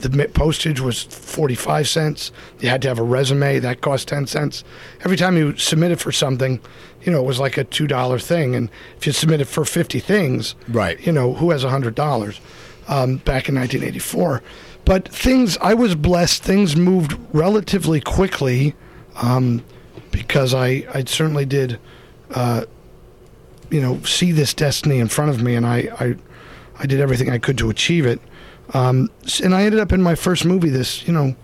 [0.00, 2.32] The postage was forty-five cents.
[2.60, 4.64] You had to have a resume that cost ten cents.
[5.04, 6.60] Every time you submitted for something,
[7.02, 8.54] you know, it was like a two dollar thing.
[8.54, 10.98] And if you submitted for fifty things, Right.
[11.06, 12.40] You know, who has a hundred dollars?
[12.86, 14.42] Um, back in 1984,
[14.84, 16.42] but things I was blessed.
[16.42, 18.74] Things moved relatively quickly
[19.22, 19.64] um,
[20.10, 21.78] because I I certainly did,
[22.34, 22.66] uh,
[23.74, 26.16] you know, see this destiny in front of me, and I I,
[26.78, 28.20] I did everything I could to achieve it.
[28.72, 29.10] Um,
[29.42, 31.36] and I ended up in my first movie, this, you know,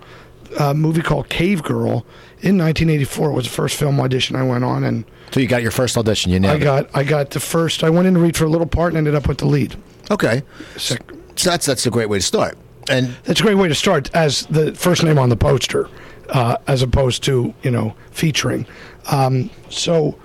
[0.59, 2.07] uh, movie called Cave Girl
[2.41, 3.31] in 1984.
[3.31, 4.85] It was the first film audition I went on.
[4.85, 6.53] And so you got your first audition, you know?
[6.53, 8.93] I got, I got the first, I went in to read for a little part
[8.93, 9.77] and ended up with the lead.
[10.11, 10.43] Okay.
[10.77, 10.97] So,
[11.37, 12.57] so that's, that's a great way to start.
[12.89, 15.89] And that's a great way to start as the first name on the poster,
[16.31, 18.67] uh, as opposed to, you know, featuring.
[19.11, 20.19] Um, so,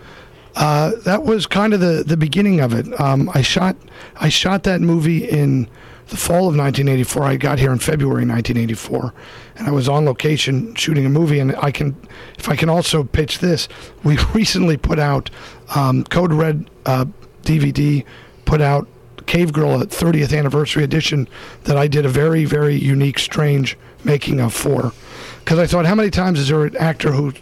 [0.56, 3.00] uh, that was kind of the, the beginning of it.
[3.00, 3.76] Um, I shot
[4.16, 5.68] I shot that movie in
[6.08, 7.24] the fall of 1984.
[7.24, 9.14] I got here in February 1984,
[9.58, 11.40] and I was on location shooting a movie.
[11.40, 11.96] And I can,
[12.38, 13.68] if I can also pitch this,
[14.04, 15.30] we recently put out
[15.76, 17.06] um, Code Red uh,
[17.44, 18.06] DVD,
[18.46, 18.88] put out
[19.26, 21.28] Cave Girl a 30th anniversary edition
[21.64, 24.94] that I did a very very unique, strange making of for.
[25.40, 27.34] Because I thought, how many times is there an actor who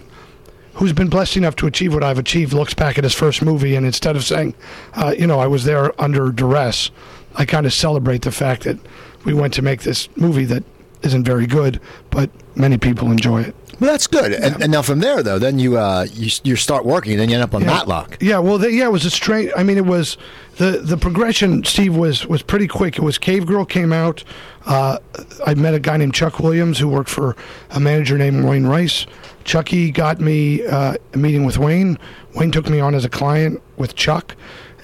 [0.76, 3.76] who's been blessed enough to achieve what I've achieved looks back at his first movie
[3.76, 4.56] and instead of saying,
[4.94, 6.90] uh, you know, I was there under duress,
[7.36, 8.78] I kind of celebrate the fact that
[9.26, 10.64] we went to make this movie that
[11.04, 13.56] isn't very good, but many people enjoy it.
[13.80, 14.32] Well, that's good.
[14.32, 14.46] Yeah.
[14.46, 17.30] And, and, now from there, though, then you uh, you, you start working, and then
[17.30, 17.68] you end up on yeah.
[17.68, 18.18] Matlock.
[18.22, 19.52] Yeah, well, the, yeah, it was a straight.
[19.58, 20.16] I mean, it was
[20.58, 21.64] the the progression.
[21.64, 22.98] Steve was was pretty quick.
[22.98, 24.24] It was Cave Girl came out.
[24.66, 25.00] Uh,
[25.46, 27.36] I met a guy named Chuck Williams who worked for
[27.72, 29.06] a manager named Wayne Rice.
[29.44, 31.98] Chucky got me uh, a meeting with Wayne.
[32.36, 34.36] Wayne took me on as a client with Chuck,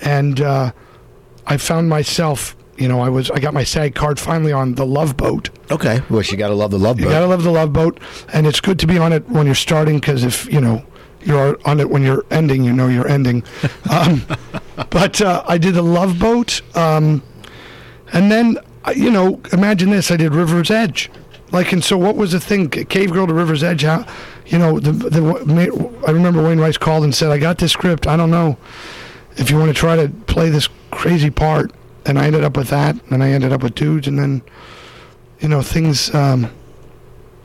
[0.01, 0.71] and uh,
[1.45, 2.55] I found myself.
[2.79, 5.49] You know, I was I got my SAG card finally on the Love Boat.
[5.69, 7.03] Okay, well, you got to love the Love Boat.
[7.03, 7.99] You got to love the Love Boat,
[8.31, 10.81] and it's good to be on it when you're starting because if you know
[11.21, 13.43] you're on it when you're ending, you know you're ending.
[13.91, 14.25] um,
[14.89, 17.21] but uh, I did the Love Boat, um,
[18.13, 18.57] and then
[18.95, 21.11] you know, imagine this: I did River's Edge.
[21.51, 22.69] Like, and so what was the thing?
[22.69, 23.81] Cave Girl to River's Edge.
[23.81, 24.05] How,
[24.45, 28.07] you know, the, the I remember Wayne Rice called and said, "I got this script.
[28.07, 28.57] I don't know
[29.35, 31.73] if you want to try to play this crazy part."
[32.09, 34.41] And I ended up with that, and I ended up with dudes, and then,
[35.41, 36.13] you know, things.
[36.15, 36.51] Um,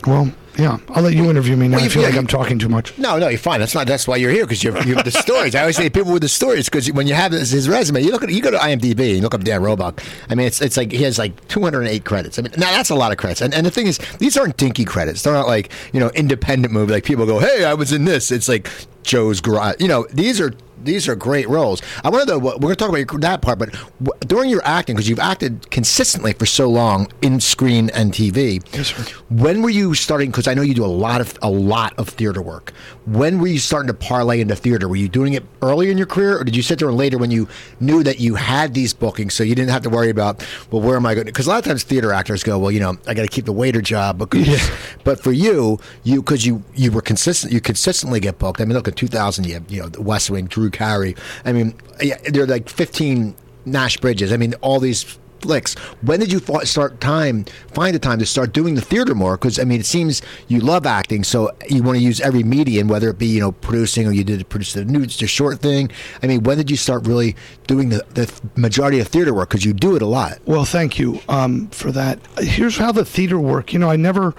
[0.06, 1.76] well, yeah, I'll let you interview me now.
[1.76, 2.96] Well, I feel yeah, like I'm talking too much.
[2.96, 3.60] No, no, you're fine.
[3.60, 3.86] That's not.
[3.86, 5.54] That's why you're here because you have the stories.
[5.54, 8.10] I always say people with the stories because when you have his, his, resume, you
[8.10, 10.02] look at you go to IMDb and look up Dan Roebuck.
[10.30, 12.38] I mean, it's it's like he has like 208 credits.
[12.38, 13.42] I mean, now that's a lot of credits.
[13.42, 15.22] And and the thing is, these aren't dinky credits.
[15.22, 16.92] They're not like you know independent movie.
[16.92, 18.30] Like people go, hey, I was in this.
[18.30, 18.70] It's like
[19.02, 19.76] Joe's garage.
[19.80, 21.82] You know, these are these are great roles.
[22.02, 22.38] I want to know.
[22.38, 23.74] We're going to talk about that part, but
[24.20, 28.64] during your acting, because you've acted consistently for so long in screen and TV.
[28.74, 29.16] Yes, sir.
[29.30, 30.30] When were you starting?
[30.30, 32.72] Because I know you do a lot of a lot of theater work.
[33.06, 34.88] When were you starting to parlay into theater?
[34.88, 37.18] Were you doing it early in your career, or did you sit there and later
[37.18, 37.48] when you
[37.80, 40.96] knew that you had these bookings, so you didn't have to worry about well, where
[40.96, 41.26] am I going?
[41.26, 43.44] Because a lot of times theater actors go, well, you know, I got to keep
[43.44, 44.18] the waiter job.
[44.18, 44.76] Because, yeah.
[45.04, 48.60] But for you, you because you you were consistent, you consistently get booked.
[48.60, 51.16] I mean, look at 2000, you have, you know, the West Wing, Drew Carey.
[51.44, 53.34] I mean, yeah, there are like 15
[53.64, 54.32] Nash Bridges.
[54.32, 55.74] I mean, all these flicks.
[56.00, 59.36] When did you start time find the time to start doing the theater more?
[59.36, 62.88] Because I mean, it seems you love acting, so you want to use every medium,
[62.88, 65.90] whether it be you know producing or you did produce the nudes, the short thing.
[66.22, 69.50] I mean, when did you start really doing the, the majority of theater work?
[69.50, 70.38] Because you do it a lot.
[70.46, 72.18] Well, thank you um, for that.
[72.38, 73.72] Here's how the theater work.
[73.74, 74.34] You know, I never,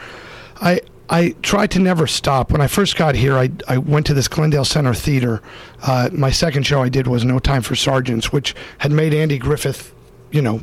[0.56, 2.52] I I tried to never stop.
[2.52, 5.42] When I first got here, I, I went to this Glendale Center Theater.
[5.84, 9.38] Uh, my second show I did was No Time for Sergeants, which had made Andy
[9.38, 9.94] Griffith,
[10.32, 10.62] you know,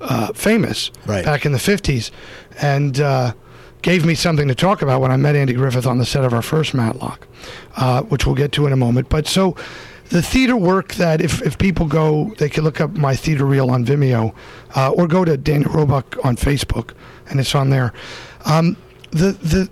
[0.00, 1.24] uh, famous right.
[1.24, 2.10] back in the 50s.
[2.60, 3.34] And uh,
[3.82, 6.32] gave me something to talk about when I met Andy Griffith on the set of
[6.32, 7.26] our first Matlock,
[7.76, 9.08] uh, which we'll get to in a moment.
[9.08, 9.56] But so
[10.08, 13.70] the theater work that if, if people go, they can look up my theater reel
[13.70, 14.34] on Vimeo
[14.74, 16.92] uh, or go to Daniel Roebuck on Facebook,
[17.28, 17.92] and it's on there.
[18.44, 18.76] Um,
[19.10, 19.70] the the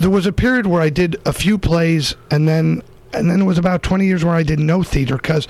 [0.00, 2.82] there was a period where I did a few plays, and then
[3.12, 5.46] and then it was about twenty years where I did no theater because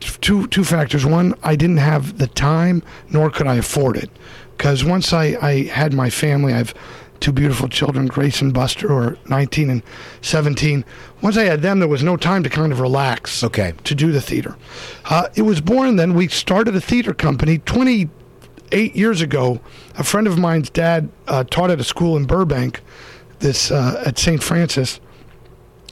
[0.00, 1.04] two two factors.
[1.04, 4.10] One, I didn't have the time, nor could I afford it,
[4.56, 6.74] because once I I had my family, I've
[7.20, 9.82] two beautiful children, Grace and Buster, who are 19 and
[10.22, 10.84] 17.
[11.20, 13.42] Once I had them, there was no time to kind of relax.
[13.42, 13.74] Okay.
[13.84, 14.56] To do the theater,
[15.06, 15.96] uh, it was born.
[15.96, 19.60] Then we started a theater company 28 years ago.
[19.98, 22.80] A friend of mine's dad uh, taught at a school in Burbank
[23.40, 24.42] this uh, at St.
[24.42, 25.00] Francis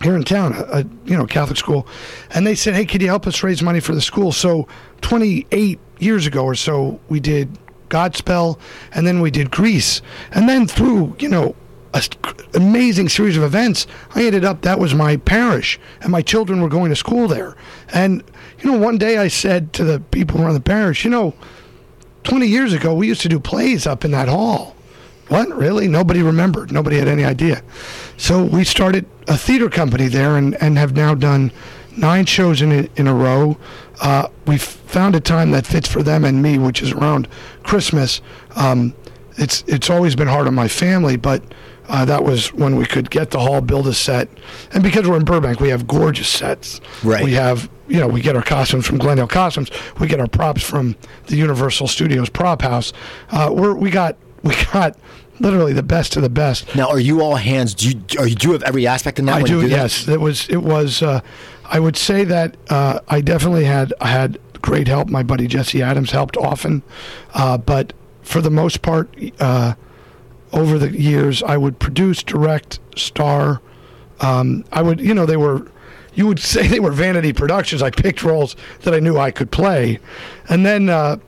[0.03, 1.87] here in town, a, a, you know Catholic school,
[2.31, 4.69] and they said, "Hey, could you help us raise money for the school?" So,
[5.01, 8.59] 28 years ago or so, we did Godspell,
[8.93, 11.55] and then we did Grease, and then through you know
[11.95, 12.03] an
[12.55, 16.69] amazing series of events, I ended up that was my parish, and my children were
[16.69, 17.57] going to school there.
[17.93, 18.23] And
[18.61, 21.35] you know, one day I said to the people around the parish, you know,
[22.25, 24.76] 20 years ago we used to do plays up in that hall
[25.29, 25.49] what?
[25.49, 25.89] Really?
[25.89, 26.73] Nobody remembered.
[26.73, 27.63] Nobody had any idea.
[28.17, 31.53] So we started a theater company there and, and have now done
[31.97, 33.57] nine shows in a, in a row.
[34.01, 37.29] Uh, we found a time that fits for them and me, which is around
[37.63, 38.21] Christmas.
[38.55, 38.95] Um,
[39.39, 41.43] it's it's always been hard on my family, but
[41.89, 44.29] uh, that was when we could get the hall, build a set,
[44.73, 46.81] and because we're in Burbank, we have gorgeous sets.
[47.05, 47.23] Right.
[47.23, 49.71] We have you know we get our costumes from Glendale Costumes.
[50.01, 52.93] We get our props from the Universal Studios Prop House.
[53.31, 54.97] Uh, we're we got we got
[55.41, 56.75] literally the best of the best.
[56.75, 57.75] Now, are you all hands?
[57.75, 59.37] Do you, are you do you have every aspect in that?
[59.37, 59.61] I do.
[59.63, 59.71] that?
[59.71, 60.49] yes, it was.
[60.49, 61.03] It was.
[61.03, 61.21] Uh,
[61.65, 65.09] I would say that uh, I definitely had I had great help.
[65.09, 66.83] My buddy Jesse Adams helped often,
[67.35, 69.75] uh, but for the most part, uh,
[70.53, 73.61] over the years, I would produce, direct, star.
[74.21, 75.71] Um, I would, you know, they were.
[76.15, 77.83] You would say they were vanity productions.
[77.83, 79.99] I picked roles that I knew I could play,
[80.49, 81.19] and then uh,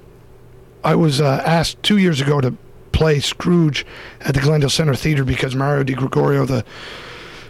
[0.83, 2.57] I was uh, asked two years ago to
[2.98, 3.87] play Scrooge
[4.22, 6.64] at the Glendale Center Theater because Mario Di Gregorio, the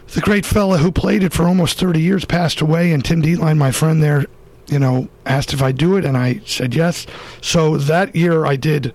[0.09, 3.57] the great fella who played it for almost 30 years, passed away, and Tim Dietlein,
[3.57, 4.27] my friend there,
[4.67, 7.07] you know, asked if I'd do it, and I said yes.
[7.41, 8.95] So that year I did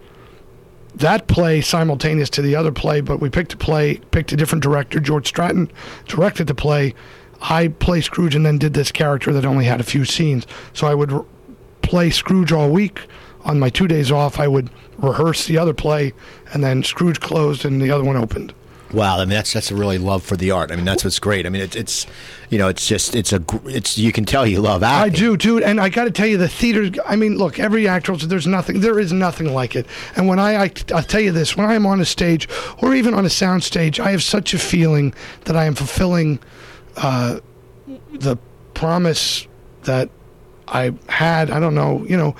[0.93, 4.63] that play simultaneous to the other play, but we picked a play, picked a different
[4.63, 4.99] director.
[4.99, 5.71] George Stratton
[6.05, 6.93] directed the play.
[7.41, 10.45] I played Scrooge and then did this character that only had a few scenes.
[10.73, 11.11] So I would
[11.81, 13.01] play Scrooge all week.
[13.45, 16.13] On my two days off, I would rehearse the other play,
[16.53, 18.53] and then Scrooge closed and the other one opened.
[18.93, 20.71] Wow, I mean that's that's a really love for the art.
[20.71, 21.47] I mean that's what's great.
[21.47, 22.05] I mean it's it's
[22.51, 25.13] you know it's just it's a gr- it's you can tell you love acting.
[25.13, 27.01] I do, dude, and I got to tell you, the theater.
[27.03, 29.87] I mean, look, every actor, there's nothing, there is nothing like it.
[30.15, 32.47] And when I, I, I'll tell you this, when I am on a stage
[32.83, 36.39] or even on a sound stage, I have such a feeling that I am fulfilling
[36.97, 37.39] uh,
[38.11, 38.37] the
[38.75, 39.47] promise
[39.85, 40.11] that
[40.67, 41.49] I had.
[41.49, 42.35] I don't know, you know,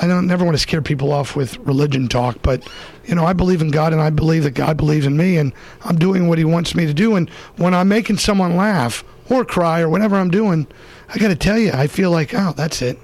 [0.00, 2.66] I don't never want to scare people off with religion talk, but
[3.04, 5.52] you know, I believe in God and I believe that God believes in me and
[5.84, 9.44] I'm doing what he wants me to do and when I'm making someone laugh or
[9.44, 10.66] cry or whatever I'm doing,
[11.08, 12.98] I got to tell you, I feel like, oh, that's it.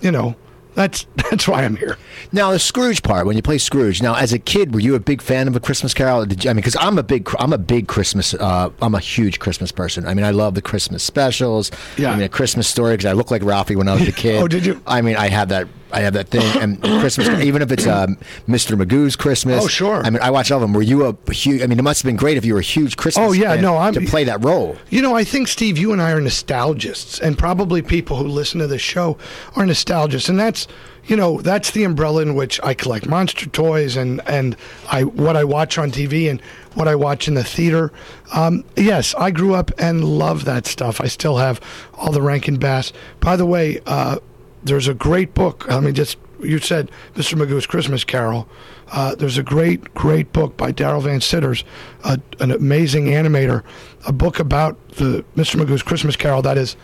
[0.00, 0.34] You know,
[0.74, 1.96] that's that's why I'm here.
[2.32, 4.02] Now the Scrooge part when you play Scrooge.
[4.02, 6.24] Now as a kid, were you a big fan of a Christmas Carol?
[6.26, 9.00] Did you, I mean, because I'm a big I'm a big Christmas uh, I'm a
[9.00, 10.06] huge Christmas person.
[10.06, 11.70] I mean, I love the Christmas specials.
[11.96, 12.10] Yeah.
[12.10, 14.42] I mean, a Christmas story because I look like Ralphie when I was a kid.
[14.42, 14.80] Oh, did you?
[14.86, 15.68] I mean, I have that.
[15.92, 18.16] I have that thing, and Christmas, even if it's um,
[18.48, 18.76] Mr.
[18.80, 19.62] Magoo's Christmas.
[19.62, 20.02] Oh, sure.
[20.04, 20.72] I mean, I watch all of them.
[20.72, 21.62] Were you a huge?
[21.62, 23.28] I mean, it must have been great if you were a huge Christmas.
[23.28, 24.76] Oh, yeah, fan no, I'm- to play that role.
[24.90, 28.60] You know, I think Steve, you and I are nostalgists, and probably people who listen
[28.60, 29.18] to this show
[29.56, 30.66] are nostalgists, and that's
[31.04, 34.56] you know that's the umbrella in which I collect monster toys and and
[34.90, 36.40] I what I watch on TV and
[36.74, 37.92] what I watch in the theater.
[38.32, 41.00] Um, yes, I grew up and love that stuff.
[41.00, 41.60] I still have
[41.94, 42.92] all the Rankin Bass.
[43.20, 44.18] By the way, uh,
[44.62, 45.66] there's a great book.
[45.68, 47.34] I mean, just you said Mr.
[47.34, 48.48] Magoo's Christmas Carol.
[48.90, 51.64] Uh, there's a great, great book by Darrell Van Citters,
[52.04, 53.62] an amazing animator,
[54.06, 55.56] a book about the Mr.
[55.56, 56.76] Magoo's Christmas Carol that is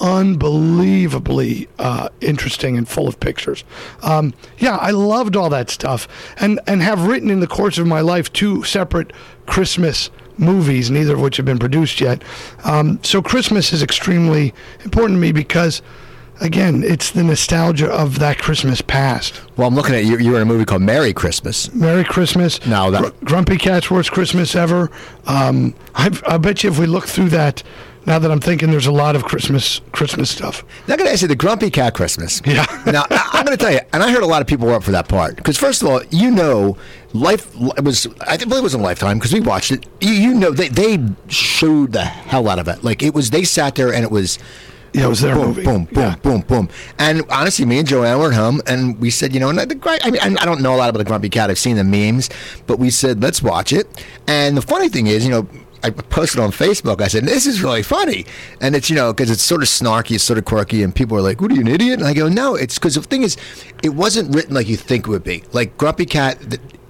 [0.00, 3.64] unbelievably uh, interesting and full of pictures.
[4.02, 7.86] Um, yeah, I loved all that stuff, and and have written in the course of
[7.86, 9.12] my life two separate
[9.46, 12.22] Christmas movies, neither of which have been produced yet.
[12.64, 14.52] Um, so Christmas is extremely
[14.84, 15.82] important to me because.
[16.42, 19.40] Again, it's the nostalgia of that Christmas past.
[19.56, 20.18] Well, I'm looking at you.
[20.18, 21.72] You were in a movie called Merry Christmas.
[21.72, 22.64] Merry Christmas.
[22.66, 24.90] Now that- Gr- Grumpy Cat's worst Christmas ever.
[25.26, 27.62] Um, I, I bet you if we look through that,
[28.06, 30.64] now that I'm thinking, there's a lot of Christmas Christmas stuff.
[30.88, 32.42] Now, I'm going to ask you the Grumpy Cat Christmas.
[32.44, 32.66] Yeah.
[32.86, 34.74] now, I, I'm going to tell you, and I heard a lot of people were
[34.74, 36.76] up for that part because, first of all, you know,
[37.12, 38.08] life it was.
[38.22, 39.86] I think believe it was in Lifetime because we watched it.
[40.00, 42.82] You, you know, they they showed the hell out of it.
[42.82, 44.40] Like it was, they sat there and it was.
[44.92, 45.64] Yeah, it was their boom, movie.
[45.64, 46.16] Boom, boom, Yeah.
[46.16, 46.68] boom, boom.
[46.98, 50.00] And honestly, me and Joanne were at home, and we said, you know, and the,
[50.04, 51.48] I mean, I don't know a lot about the Grumpy Cat.
[51.50, 52.28] I've seen the memes,
[52.66, 53.86] but we said, let's watch it.
[54.26, 55.46] And the funny thing is, you know,
[55.84, 57.00] I posted on Facebook.
[57.00, 58.24] I said, "This is really funny,"
[58.60, 61.16] and it's you know because it's sort of snarky, it's sort of quirky, and people
[61.16, 63.22] are like, "What are you an idiot?" And I go, "No, it's because the thing
[63.22, 63.36] is,
[63.82, 65.42] it wasn't written like you think it would be.
[65.52, 66.38] Like Grumpy Cat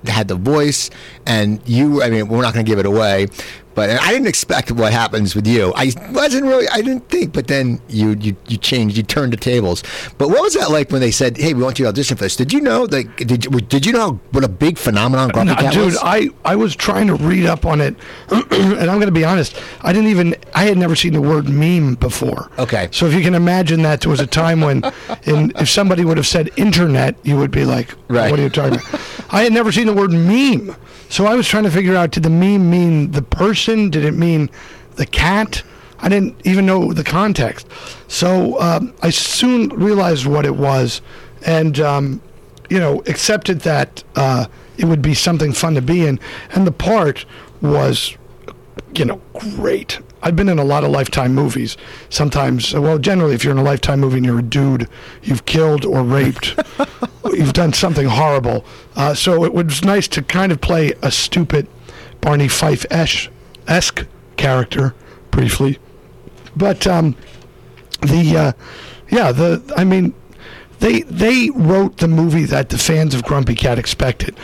[0.06, 0.90] had the voice,
[1.24, 2.02] and you.
[2.02, 3.28] I mean, we're not going to give it away."
[3.74, 5.72] But I didn't expect what happens with you.
[5.76, 6.68] I wasn't really.
[6.68, 7.32] I didn't think.
[7.32, 8.96] But then you you you changed.
[8.96, 9.82] You turned the tables.
[10.18, 12.24] But what was that like when they said, "Hey, we want you to audition for
[12.24, 12.36] this"?
[12.36, 12.82] Did you know?
[12.84, 15.98] Like, did you, did you know what a big phenomenon Grumpy No, Cat dude, was?
[16.02, 17.94] I, I was trying to read up on it,
[18.30, 19.60] and I'm going to be honest.
[19.82, 22.50] I didn't even I had never seen the word meme before.
[22.58, 22.88] Okay.
[22.92, 24.82] So if you can imagine that there was a time when,
[25.24, 28.30] in, if somebody would have said internet, you would be like, Right.
[28.30, 30.76] "What are you talking about?" I had never seen the word meme,
[31.12, 33.90] so I was trying to figure out: did the meme mean the person?
[33.90, 34.50] Did it mean
[34.96, 35.62] the cat?
[35.98, 37.68] I didn't even know the context.
[38.08, 41.00] So um, I soon realized what it was,
[41.46, 42.22] and um,
[42.70, 44.46] you know, accepted that uh,
[44.78, 46.18] it would be something fun to be in.
[46.54, 47.24] And the part
[47.60, 48.16] was
[48.94, 50.00] you know, great.
[50.22, 51.76] I've been in a lot of Lifetime movies.
[52.08, 54.88] Sometimes, well, generally, if you're in a Lifetime movie and you're a dude,
[55.22, 56.58] you've killed or raped,
[57.24, 58.64] you've done something horrible.
[58.94, 61.66] Uh, so it was nice to kind of play a stupid
[62.20, 64.06] Barney Fife esque
[64.36, 64.94] character
[65.30, 65.78] briefly.
[66.54, 67.16] But um,
[68.00, 68.52] the, uh,
[69.10, 70.14] yeah, the, I mean,
[70.82, 74.36] they they wrote the movie that the fans of Grumpy Cat expected.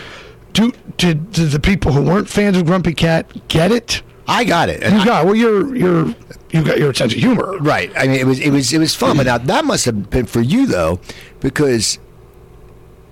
[0.52, 4.02] Do did, did the people who weren't fans of Grumpy Cat get it?
[4.28, 4.82] I got it.
[4.82, 5.34] You got well.
[5.34, 6.14] You're you're
[6.50, 7.90] you got your sense of humor, right?
[7.96, 9.16] I mean, it was it was it was fun.
[9.16, 11.00] But now that must have been for you though,
[11.40, 11.98] because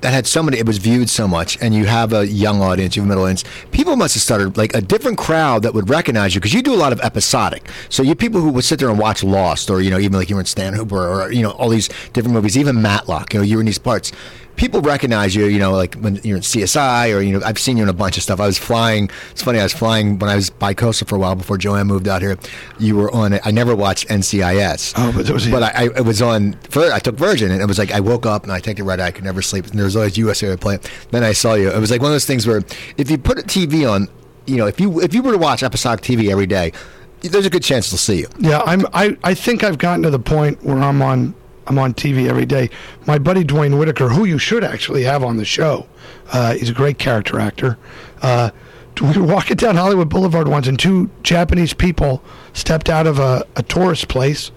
[0.03, 2.97] that had so many, it was viewed so much, and you have a young audience,
[2.97, 3.45] you have a middle audience.
[3.71, 6.75] People must have started like a different crowd that would recognize you because you do
[6.75, 7.69] a lot of episodic.
[7.89, 10.29] So you people who would sit there and watch Lost, or you know, even like
[10.29, 13.33] you were in Stan Hooper, or you know, all these different movies, even Matlock.
[13.33, 14.13] You know, you were in these parts
[14.57, 17.77] people recognize you, you know, like when you're in CSI or, you know, I've seen
[17.77, 18.41] you in a bunch of stuff.
[18.41, 21.19] I was flying, it's funny, I was flying when I was by Costa for a
[21.19, 22.37] while before Joanne moved out here.
[22.79, 23.43] You were on it.
[23.45, 24.95] I never watched NCIS.
[24.97, 27.67] Oh, but it was, but I, I, it was on, I took Virgin and it
[27.67, 29.67] was like, I woke up and I take the red eye, I could never sleep.
[29.67, 30.79] And there was always USA play.
[31.11, 31.71] Then I saw you.
[31.71, 32.63] It was like one of those things where
[32.97, 34.09] if you put a TV on,
[34.47, 36.73] you know, if you, if you were to watch episodic TV every day,
[37.21, 38.29] there's a good chance they'll see you.
[38.39, 38.87] Yeah, I'm.
[38.93, 41.35] I, I think I've gotten to the point where I'm on
[41.67, 42.71] I'm on TV every day.
[43.07, 45.87] My buddy Duane Whitaker, who you should actually have on the show,
[46.33, 47.79] uh, he's a great character actor.
[48.23, 48.51] Uh,
[49.01, 53.45] we were walking down Hollywood Boulevard once, and two Japanese people stepped out of a,
[53.57, 54.51] a tourist place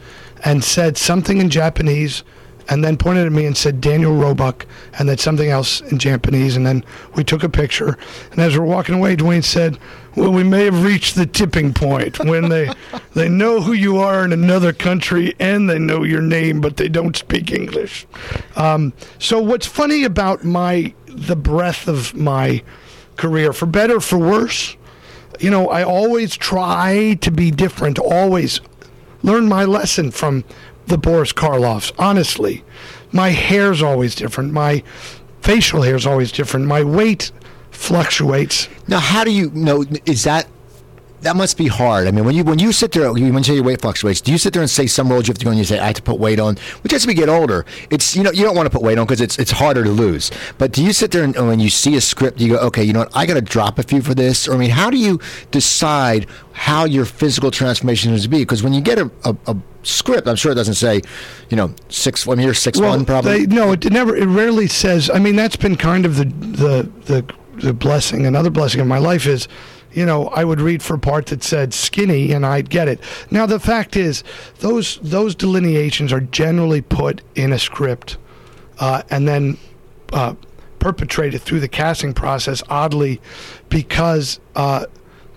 [0.45, 2.24] and said something in Japanese
[2.69, 4.65] and then pointed at me and said Daniel Roebuck
[4.98, 6.56] and then something else in Japanese.
[6.56, 7.98] And then we took a picture.
[8.32, 9.80] And as we're walking away, Duane said,
[10.20, 12.70] Well, we may have reached the tipping point when they,
[13.14, 16.90] they know who you are in another country and they know your name, but they
[16.90, 18.06] don't speak English.
[18.58, 22.62] Um, so, what's funny about my the breadth of my
[23.16, 24.76] career, for better, for worse,
[25.40, 28.60] you know, I always try to be different, always
[29.24, 30.44] learn my lesson from
[30.88, 31.94] the Boris Karloffs.
[31.98, 32.66] Honestly,
[33.14, 34.52] my hair's always different.
[34.52, 34.84] My
[35.42, 36.66] facial hair is always different.
[36.66, 37.32] My weight
[37.80, 38.68] fluctuates.
[38.88, 39.86] Now, how do you know?
[40.06, 40.48] Is that
[41.22, 42.08] that must be hard.
[42.08, 44.22] I mean, when you when you sit there, when you mention your weight fluctuates.
[44.22, 45.80] Do you sit there and say some roles you have to go and you say
[45.80, 46.56] I have to put weight on?
[46.82, 49.06] Which as we get older, it's you know you don't want to put weight on
[49.06, 50.32] because it's it's harder to lose.
[50.58, 52.94] But do you sit there and when you see a script, you go, okay, you
[52.94, 54.48] know what, I got to drop a few for this?
[54.48, 55.20] Or I mean, how do you
[55.52, 58.39] decide how your physical transformation is to be?
[58.39, 61.02] Because when you get a, a, a script, I'm sure it doesn't say,
[61.50, 62.28] you know, six.
[62.28, 63.46] I mean, you're six well, one probably.
[63.46, 64.15] They, no, it never.
[64.15, 65.10] It rarely says.
[65.10, 68.26] I mean, that's been kind of the the the the blessing.
[68.26, 69.48] Another blessing in my life is
[69.91, 73.00] you know, I would read for a part that said skinny and I'd get it.
[73.32, 74.24] Now the fact is,
[74.60, 78.17] those those delineations are generally put in a script,
[78.80, 79.58] uh, and then
[80.13, 80.36] uh,
[80.80, 82.62] perpetrated through the casting process.
[82.69, 83.19] Oddly,
[83.69, 84.86] because uh,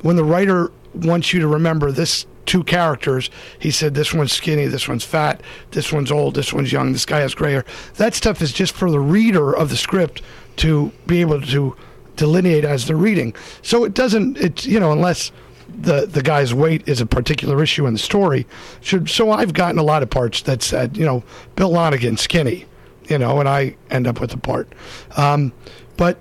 [0.02, 3.30] when the writer wants you to remember this two characters.
[3.61, 7.06] He said this one's skinny, this one's fat, this one's old, this one's young, this
[7.06, 7.64] guy has gray hair.
[7.94, 10.22] That stuff is just for the reader of the script
[10.56, 11.76] to be able to
[12.16, 13.35] delineate as they're reading.
[13.62, 15.33] So it doesn't, it's, you know, unless
[15.68, 18.46] the, the guy's weight is a particular issue in the story.
[18.81, 21.25] Should, so I've gotten a lot of parts that said, you know,
[21.57, 22.66] Bill Lonergan, skinny,
[23.09, 24.68] you know, and I end up with the part.
[25.16, 25.53] Um,
[25.96, 26.18] but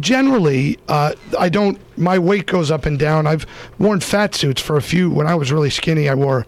[0.00, 3.26] generally, uh, I don't, my weight goes up and down.
[3.26, 3.46] I've
[3.78, 6.46] worn fat suits for a few, when I was really skinny, I wore,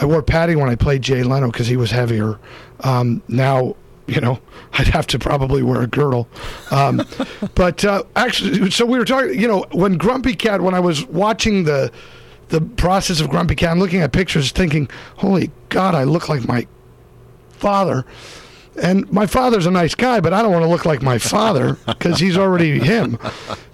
[0.00, 2.38] I wore padding when I played Jay Leno because he was heavier.
[2.80, 4.40] Um, now you know,
[4.74, 6.28] I'd have to probably wear a girdle.
[6.70, 7.06] Um,
[7.54, 11.06] but uh, actually, so we were talking, you know, when Grumpy Cat, when I was
[11.06, 11.92] watching the
[12.48, 16.46] the process of Grumpy Cat, I'm looking at pictures, thinking, "Holy God, I look like
[16.46, 16.66] my
[17.50, 18.04] father."
[18.80, 21.76] And my father's a nice guy, but I don't want to look like my father
[21.86, 23.18] because he's already him.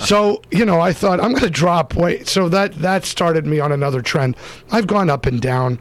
[0.01, 2.29] So you know, I thought I'm going to drop weight.
[2.29, 4.37] So that that started me on another trend.
[4.71, 5.79] I've gone up and down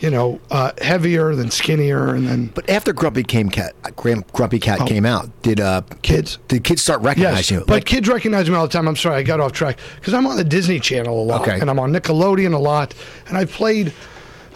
[0.00, 2.46] you know, uh, heavier than skinnier, and then.
[2.46, 4.86] But after Grumpy Came Cat, Grumpy Cat oh.
[4.86, 7.60] came out, did uh, kids did kids start recognizing yes, you?
[7.60, 8.88] But like, kids recognize me all the time.
[8.88, 11.60] I'm sorry, I got off track because I'm on the Disney Channel a lot, okay.
[11.60, 12.94] and I'm on Nickelodeon a lot,
[13.28, 13.92] and I've played.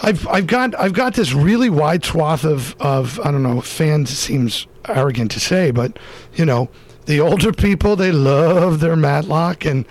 [0.02, 4.10] I've I've got I've got this really wide swath of of I don't know fans
[4.10, 5.98] seems arrogant to say, but
[6.34, 6.68] you know
[7.04, 9.84] the older people they love their Matlock and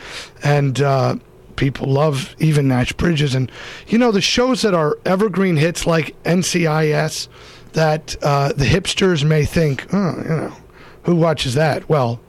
[0.44, 0.82] and.
[0.82, 1.16] Uh,
[1.56, 3.36] people love even Nash Bridges.
[3.36, 3.52] And,
[3.88, 7.28] you know, the shows that are evergreen hits like NCIS
[7.74, 10.54] that uh, the hipsters may think, oh, you know,
[11.04, 11.88] who watches that?
[11.90, 12.20] Well,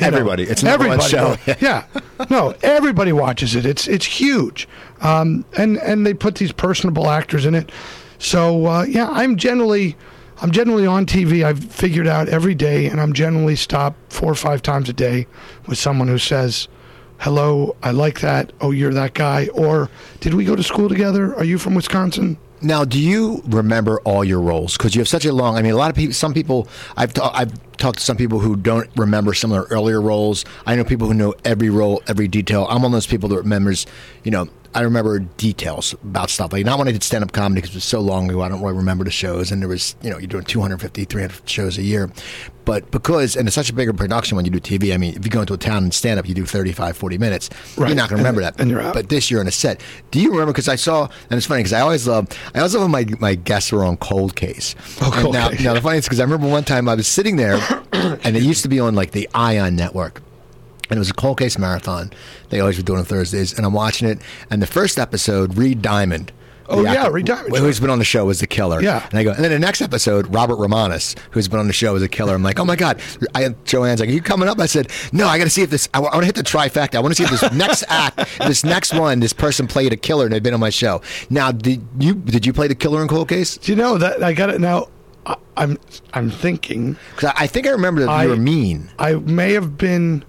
[0.00, 0.44] everybody.
[0.44, 1.02] Know, it's everybody.
[1.02, 1.36] show.
[1.60, 1.86] yeah,
[2.30, 3.66] no, everybody watches it.
[3.66, 4.68] It's it's huge,
[5.00, 7.70] um, and and they put these personable actors in it.
[8.18, 9.96] So uh, yeah, I'm generally
[10.40, 11.44] I'm generally on TV.
[11.44, 15.26] I've figured out every day, and I'm generally stopped four or five times a day
[15.66, 16.68] with someone who says,
[17.22, 18.52] hello, I like that.
[18.60, 19.48] Oh, you're that guy.
[19.54, 19.88] Or
[20.20, 21.34] did we go to school together?
[21.36, 22.36] Are you from Wisconsin?
[22.60, 24.76] Now, do you remember all your roles?
[24.76, 25.56] Because you have such a long.
[25.56, 26.14] I mean, a lot of people.
[26.14, 26.68] Some people.
[26.96, 30.44] I've ta- I've talked to some people who don't remember some of their earlier roles.
[30.66, 32.66] I know people who know every role, every detail.
[32.68, 33.86] I'm one of those people that remembers.
[34.22, 36.52] You know, I remember details about stuff.
[36.52, 38.40] Like not when I did stand up comedy because it was so long ago.
[38.42, 41.48] I don't really remember the shows, and there was you know you're doing 250, 300
[41.48, 42.10] shows a year.
[42.64, 44.94] But because and it's such a bigger production when you do TV.
[44.94, 47.18] I mean, if you go into a town and stand up, you do 35, 40
[47.18, 47.50] minutes.
[47.76, 47.88] Right.
[47.88, 48.60] You're not going to remember And- that.
[48.60, 48.94] and you're out.
[48.94, 49.80] But this year on a set,
[50.12, 50.52] do you remember?
[50.52, 52.28] Because I saw, and it's funny because I always love.
[52.54, 54.74] I always love when my my guests are on Cold Case.
[55.00, 55.60] Oh, Cold now, Case.
[55.64, 57.58] now the funny is because I remember one time I was sitting there,
[57.92, 60.22] and it used to be on like the Ion Network
[60.92, 62.12] and it was a cold case marathon.
[62.50, 64.18] They always were doing on Thursdays, and I'm watching it.
[64.50, 66.32] And the first episode, Reed Diamond.
[66.68, 68.82] Oh, yeah, Reed Diamond, who's been on the show, was the killer.
[68.82, 69.06] Yeah.
[69.10, 71.94] and I go, and then the next episode, Robert Romanus, who's been on the show,
[71.94, 72.34] was a killer.
[72.34, 73.00] I'm like, oh my god.
[73.34, 74.60] I, Joanne's like, are you coming up?
[74.60, 75.88] I said, no, I got to see if this.
[75.94, 76.96] I, want to hit the trifecta.
[76.96, 79.96] I want to see if this next act, this next one, this person played a
[79.96, 81.00] killer and they've been on my show.
[81.30, 83.56] Now, did you did you play the killer in Cold Case?
[83.56, 84.88] Do you know that I got it now?
[85.24, 85.78] I, I'm
[86.12, 88.90] I'm thinking Because I, I think I remember that you were mean.
[88.98, 90.24] I may have been.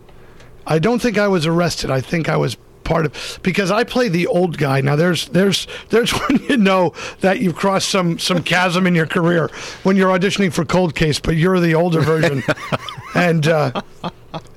[0.65, 1.91] I don't think I was arrested.
[1.91, 4.81] I think I was part of because I play the old guy.
[4.81, 9.07] Now there's there's there's when you know that you've crossed some some chasm in your
[9.07, 9.49] career
[9.83, 12.43] when you're auditioning for Cold Case, but you're the older version,
[13.15, 13.81] and uh,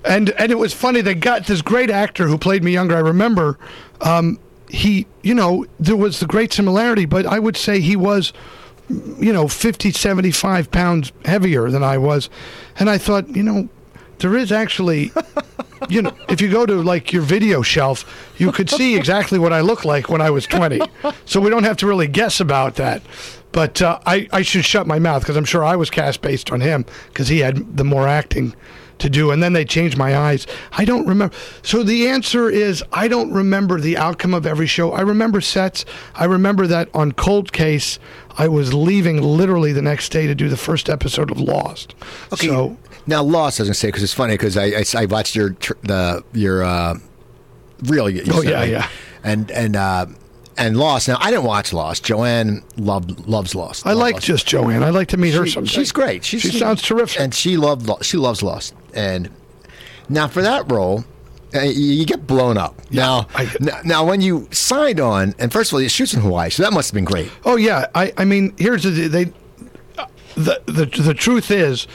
[0.04, 1.00] and and it was funny.
[1.00, 2.96] They got this great actor who played me younger.
[2.96, 3.58] I remember.
[4.00, 4.38] Um,
[4.68, 8.32] he, you know, there was the great similarity, but I would say he was
[8.88, 12.30] you know 50 75 pounds heavier than i was
[12.78, 13.68] and i thought you know
[14.18, 15.10] there is actually
[15.88, 19.52] you know if you go to like your video shelf you could see exactly what
[19.52, 20.80] i look like when i was 20
[21.24, 23.02] so we don't have to really guess about that.
[23.52, 26.50] But uh, I, I should shut my mouth because i'm sure i was cast based
[26.52, 28.54] on him because he had the more acting
[28.98, 29.30] to do.
[29.30, 30.46] And then they changed my eyes.
[30.72, 34.92] I don't remember so the answer is i don't remember the outcome of every show.
[34.92, 35.84] I remember sets.
[36.14, 37.98] I remember that on cold case
[38.38, 41.94] i was leaving literally the next day to do the first episode of lost.
[42.32, 42.48] Okay.
[42.48, 42.76] so
[43.06, 45.50] now, Lost, I was gonna say because it's funny because I, I I watched your
[45.82, 46.94] the your uh,
[47.84, 48.08] reel.
[48.10, 48.70] You, Oh, sent yeah, me.
[48.72, 48.88] yeah.
[49.24, 50.06] and and uh,
[50.56, 51.08] and Lost.
[51.08, 52.04] Now, I didn't watch Lost.
[52.04, 53.86] Joanne loved loves Lost.
[53.86, 54.26] i like Lost.
[54.26, 56.24] just joanne i'd like to meet her She- someday She's great.
[56.24, 58.74] She's, she sounds terrific and she loved Lo- she loves Lost.
[58.94, 59.30] And
[60.08, 61.04] now for that role.
[61.54, 63.28] Uh, you get blown up now.
[63.34, 66.50] I- n- now, when you signed on, and first of all, it shoots in Hawaii,
[66.50, 67.30] so that must have been great.
[67.44, 69.26] Oh yeah, I I mean here's the they
[70.34, 71.86] the the the truth is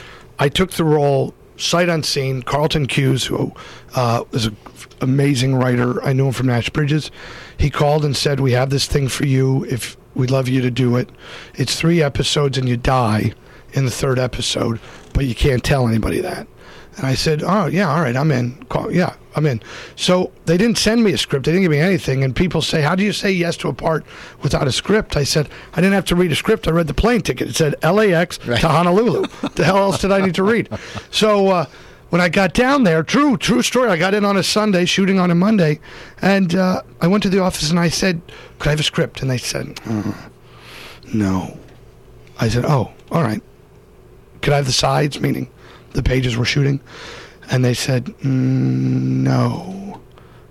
[0.42, 2.42] I took the role sight unseen.
[2.42, 3.52] Carlton Cuse, who
[3.94, 4.56] uh, is an
[5.00, 7.12] amazing writer, I knew him from Nash Bridges.
[7.56, 9.64] He called and said, "We have this thing for you.
[9.66, 11.10] If we'd love you to do it.
[11.54, 13.34] It's three episodes, and you die
[13.72, 14.80] in the third episode,
[15.14, 16.48] but you can't tell anybody that."
[16.96, 18.64] And I said, "Oh yeah, all right, I'm in.
[18.68, 19.62] Call, yeah, I'm in."
[19.96, 21.46] So they didn't send me a script.
[21.46, 22.22] They didn't give me anything.
[22.22, 24.04] And people say, "How do you say yes to a part
[24.42, 26.68] without a script?" I said, "I didn't have to read a script.
[26.68, 27.48] I read the plane ticket.
[27.48, 29.24] It said LAX to Honolulu.
[29.54, 30.68] the hell else did I need to read?"
[31.10, 31.64] So uh,
[32.10, 33.88] when I got down there, true, true story.
[33.88, 35.80] I got in on a Sunday, shooting on a Monday,
[36.20, 38.20] and uh, I went to the office and I said,
[38.58, 40.14] "Could I have a script?" And they said, "Mm,
[41.14, 41.56] "No."
[42.38, 43.42] I said, "Oh, all right."
[44.42, 45.48] could I have the sides, meaning
[45.94, 46.80] the pages we're shooting?
[47.50, 50.00] And they said, mm, no.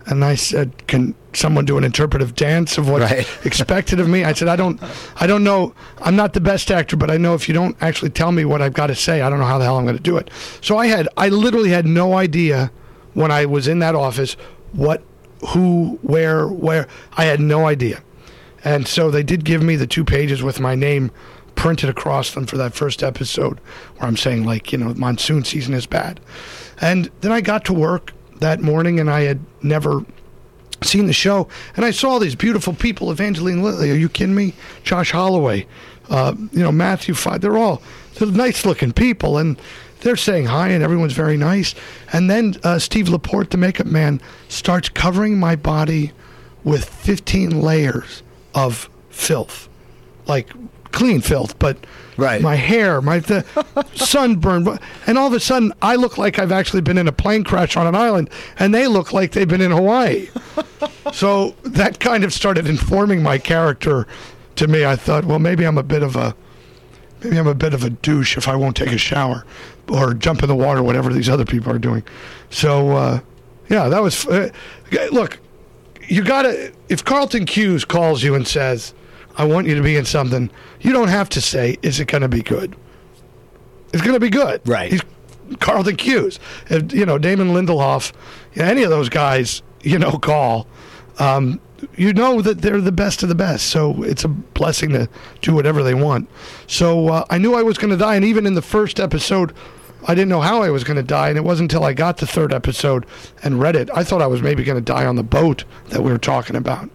[0.05, 3.27] And I said, can someone do an interpretive dance of what's Right.
[3.45, 4.23] expected of me?
[4.23, 4.81] I said, I don't,
[5.15, 5.73] I don't know.
[6.01, 8.61] I'm not the best actor, but I know if you don't actually tell me what
[8.61, 10.29] I've got to say, I don't know how the hell I'm going to do it.
[10.61, 12.71] So I had, I literally had no idea
[13.13, 14.33] when I was in that office
[14.73, 15.03] what,
[15.49, 16.87] who, where, where.
[17.13, 18.03] I had no idea.
[18.63, 21.11] And so they did give me the two pages with my name
[21.61, 25.75] printed across them for that first episode where I'm saying, like, you know, monsoon season
[25.75, 26.19] is bad.
[26.81, 30.03] And then I got to work that morning and I had never
[30.81, 31.47] seen the show.
[31.75, 34.55] And I saw these beautiful people Evangeline Lilly, are you kidding me?
[34.83, 35.67] Josh Holloway,
[36.09, 37.37] uh, you know, Matthew Fox.
[37.41, 37.83] They're all
[38.15, 39.37] they're nice looking people.
[39.37, 39.61] And
[39.99, 41.75] they're saying hi and everyone's very nice.
[42.11, 46.11] And then uh, Steve Laporte, the makeup man, starts covering my body
[46.63, 48.23] with 15 layers
[48.55, 49.69] of filth,
[50.25, 50.51] like
[50.91, 51.77] clean filth, but
[52.17, 52.41] Right.
[52.41, 53.43] my hair, my the
[53.95, 54.77] sunburn,
[55.07, 57.75] and all of a sudden I look like I've actually been in a plane crash
[57.77, 58.29] on an island,
[58.59, 60.27] and they look like they've been in Hawaii.
[61.13, 64.05] so that kind of started informing my character
[64.57, 64.85] to me.
[64.85, 66.35] I thought, well, maybe I'm a bit of a
[67.23, 69.45] maybe I'm a bit of a douche if I won't take a shower
[69.89, 72.03] or jump in the water, whatever these other people are doing.
[72.49, 73.19] So, uh,
[73.69, 74.27] yeah, that was.
[74.27, 74.49] Uh,
[75.11, 75.39] look,
[76.07, 76.71] you gotta.
[76.89, 78.93] If Carlton Cuse calls you and says,
[79.37, 82.21] "I want you to be in something," you don't have to say, "Is it going
[82.21, 82.75] to be good?"
[83.93, 84.91] It's going to be good, Right.
[84.91, 85.01] He's
[85.59, 88.13] Carlton Cuse, If, you know Damon Lindelof,
[88.55, 89.61] any of those guys.
[89.83, 90.67] you know, call,
[91.19, 91.59] um,
[91.97, 93.65] you know that they're the best of the best.
[93.67, 95.09] So it's a blessing to
[95.41, 96.29] do whatever they want.
[96.67, 99.53] So uh, I knew I was going to die, and even in the first episode,
[100.07, 102.17] I didn't know how I was going to die, and it wasn't until I got
[102.17, 103.05] the third episode
[103.43, 103.89] and read it.
[103.93, 106.55] I thought I was maybe going to die on the boat that we were talking
[106.55, 106.89] about.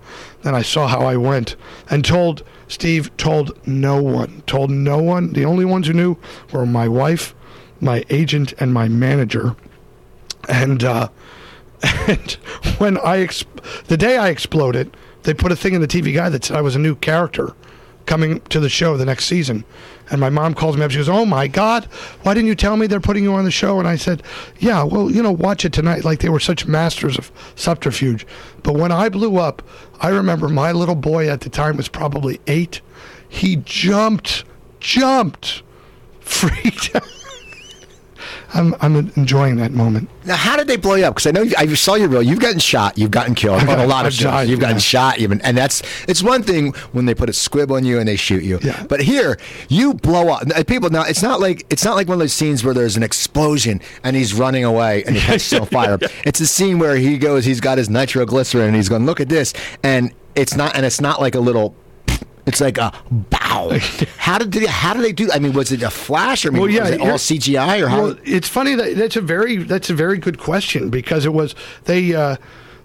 [0.47, 1.57] Then I saw how I went
[1.91, 5.33] and told Steve, told no one, told no one.
[5.33, 6.19] The only ones who knew
[6.53, 7.35] were my wife,
[7.81, 9.57] my agent, and my manager.
[10.49, 11.09] And uh,
[12.07, 12.31] and
[12.79, 16.31] when I exp- the day I exploded, they put a thing in the TV guide
[16.31, 17.53] that said I was a new character
[18.07, 19.65] coming to the show the next season.
[20.11, 20.91] And my mom calls me up.
[20.91, 21.85] She goes, "Oh my God,
[22.23, 24.23] why didn't you tell me they're putting you on the show?" And I said,
[24.59, 28.27] "Yeah, well, you know, watch it tonight." Like they were such masters of subterfuge.
[28.63, 29.63] But when I blew up,
[30.01, 32.81] I remember my little boy at the time was probably eight.
[33.29, 34.45] He jumped,
[34.81, 35.63] jumped,
[36.21, 37.03] freaked out.
[38.55, 40.09] I'm I'm enjoying that moment.
[40.24, 41.14] Now, how did they blow you up?
[41.14, 42.22] Because I know you, I saw your reel.
[42.22, 42.99] You've gotten shot.
[42.99, 44.49] You've gotten killed on a lot of shows.
[44.49, 44.81] You've gotten yeah.
[44.81, 45.18] shot.
[45.18, 48.16] Even and that's it's one thing when they put a squib on you and they
[48.16, 48.59] shoot you.
[48.62, 48.85] Yeah.
[48.89, 50.45] But here, you blow up.
[50.66, 51.03] People now.
[51.03, 54.16] It's not like it's not like one of those scenes where there's an explosion and
[54.16, 55.99] he's running away and he catches on fire.
[56.24, 57.45] It's a scene where he goes.
[57.45, 59.53] He's got his nitroglycerin and he's going, "Look at this,"
[59.83, 61.74] and it's not and it's not like a little
[62.47, 63.79] it's like a bow.
[64.19, 65.31] how did they, how did they do?
[65.33, 67.83] I mean, was it a flash or I mean, well, yeah, was it all CGI
[67.83, 68.03] or how?
[68.03, 71.55] Well, it's funny that that's a very that's a very good question because it was
[71.85, 72.15] they.
[72.15, 72.37] Uh,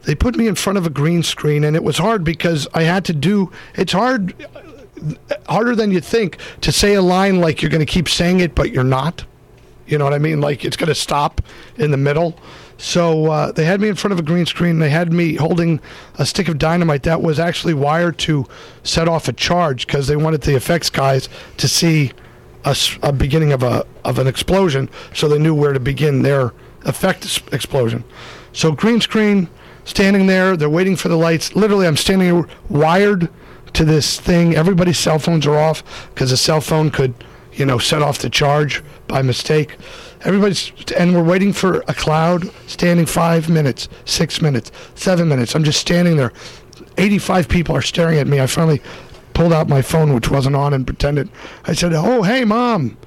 [0.03, 2.82] they put me in front of a green screen and it was hard because I
[2.82, 4.34] had to do it's hard
[5.47, 8.55] harder than you think to say a line like you're going to keep saying it
[8.55, 9.26] but you're not
[9.86, 11.39] you know what I mean like it's going to stop
[11.78, 12.36] in the middle
[12.82, 14.79] so uh, they had me in front of a green screen.
[14.79, 15.79] They had me holding
[16.15, 18.47] a stick of dynamite that was actually wired to
[18.84, 22.11] set off a charge because they wanted the effects guys to see
[22.65, 26.53] a, a, beginning of a of an explosion, so they knew where to begin their
[26.86, 28.03] effect explosion.
[28.51, 29.47] So green screen,
[29.86, 30.57] standing there.
[30.57, 31.55] They're waiting for the lights.
[31.55, 33.29] Literally, I'm standing wired
[33.73, 34.55] to this thing.
[34.55, 37.13] Everybody's cell phones are off because a cell phone could,
[37.53, 39.77] you know, set off the charge by mistake.
[40.24, 45.55] Everybody's, and we're waiting for a cloud, standing five minutes, six minutes, seven minutes.
[45.55, 46.32] I'm just standing there.
[46.97, 48.39] 85 people are staring at me.
[48.39, 48.82] I finally
[49.34, 51.30] pulled out my phone, which wasn't on, and pretended.
[51.65, 52.97] I said, Oh, hey, mom.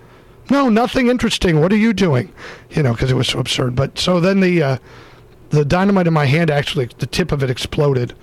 [0.50, 1.60] No, nothing interesting.
[1.60, 2.32] What are you doing?
[2.70, 3.74] You know, because it was so absurd.
[3.74, 4.78] But so then the, uh,
[5.50, 8.14] the dynamite in my hand actually, the tip of it exploded,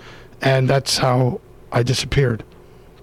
[0.42, 2.44] and that's how I disappeared.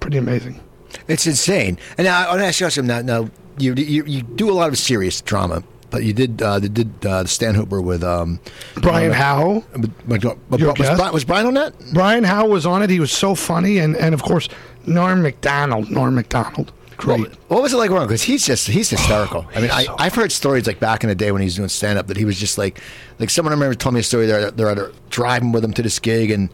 [0.00, 0.60] Pretty amazing.
[1.08, 1.78] It's insane.
[1.96, 2.86] And now I want to ask you something.
[2.86, 5.62] Now, now you, you you do a lot of serious drama.
[5.90, 8.40] But you did uh, they did uh, Stan Hooper with um,
[8.76, 9.64] Brian uh, Howe.
[10.06, 11.72] Was, was, was, Brian on that?
[11.94, 12.90] Brian Howe was on it.
[12.90, 14.48] He was so funny, and, and of course
[14.86, 15.90] Norm Macdonald.
[15.90, 16.72] Norm Macdonald.
[16.98, 17.20] Great.
[17.20, 18.06] What, what was it like, Ron?
[18.06, 19.46] Because he's just he's hysterical.
[19.54, 21.56] I mean, I, so I've heard stories like back in the day when he was
[21.56, 22.80] doing stand up that he was just like
[23.18, 24.26] like someone I remember told me a story.
[24.26, 26.50] They're they're at a, driving with him to this gig and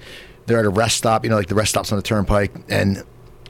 [0.46, 1.24] they're at a rest stop.
[1.24, 3.02] You know, like the rest stops on the turnpike and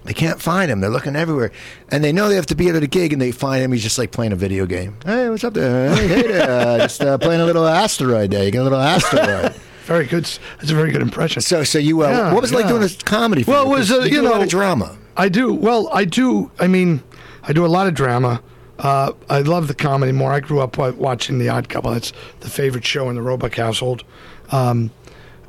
[0.04, 0.80] they can't find him.
[0.80, 1.50] They're looking everywhere,
[1.88, 3.72] and they know they have to be at a gig, and they find him.
[3.72, 4.96] He's just like playing a video game.
[5.04, 5.94] Hey, what's up there?
[5.94, 6.50] Hey, hey there.
[6.50, 8.46] Uh, just uh, playing a little asteroid day.
[8.46, 9.52] You get a little asteroid.
[9.84, 10.24] very good.
[10.58, 11.40] That's a very good impression.
[11.40, 12.60] So, so you, uh, yeah, what was it yeah.
[12.60, 13.44] like doing this comedy?
[13.44, 13.74] well, you?
[13.74, 14.96] it was uh, you, you know drama.
[15.16, 15.52] I do.
[15.54, 16.50] Well, I do.
[16.58, 17.02] I mean,
[17.42, 18.42] I do a lot of drama.
[18.78, 20.32] Uh, I love the comedy more.
[20.32, 21.92] I grew up watching The Odd Couple.
[21.92, 24.04] That's the favorite show in the Roebuck household.
[24.50, 24.90] Um,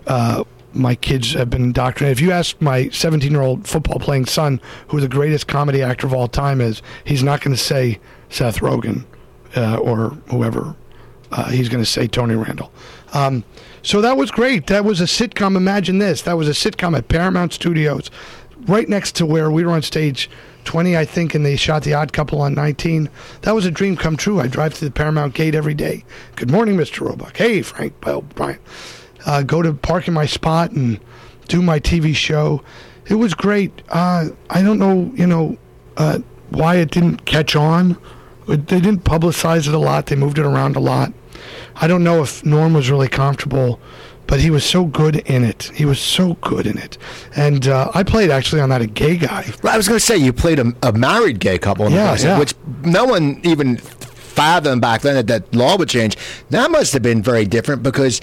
[0.06, 0.43] uh,
[0.76, 2.18] my kids have been indoctrinated.
[2.18, 4.60] If you ask my 17 year old football playing son
[4.90, 8.00] who the greatest comedy actor of all time is, he's not going to say
[8.30, 9.06] Seth Rogen
[9.56, 10.76] uh, or whoever.
[11.32, 12.72] Uh, he's going to say Tony Randall.
[13.14, 13.44] Um,
[13.82, 14.68] so that was great.
[14.68, 15.56] That was a sitcom.
[15.56, 16.22] Imagine this.
[16.22, 18.12] That was a sitcom at Paramount Studios,
[18.68, 20.30] right next to where we were on stage
[20.66, 23.10] 20, I think, and they shot The Odd Couple on 19.
[23.42, 24.40] That was a dream come true.
[24.40, 26.04] I drive to the Paramount Gate every day.
[26.36, 27.02] Good morning, Mr.
[27.02, 27.38] Roebuck.
[27.38, 28.60] Hey, Frank Bell, Brian
[29.26, 31.00] uh, go to park in my spot and
[31.48, 32.64] do my TV show.
[33.08, 33.82] It was great.
[33.90, 35.58] Uh, I don't know, you know,
[35.98, 36.20] uh,
[36.50, 37.98] why it didn't catch on.
[38.48, 40.08] They didn't publicize it a lot.
[40.08, 41.14] They moved it around a lot.
[41.76, 43.80] I don't know if Norm was really comfortable,
[44.28, 45.72] but he was so good in it.
[45.76, 46.98] He was so good in it.
[47.36, 49.46] And uh, I played actually on that a gay guy.
[49.64, 52.24] I was going to say you played a, a, married gay couple in yeah, the
[52.24, 52.40] yeah.
[52.40, 52.54] which
[52.84, 56.18] no one even fathomed back then that that law would change.
[56.50, 58.22] That must have been very different because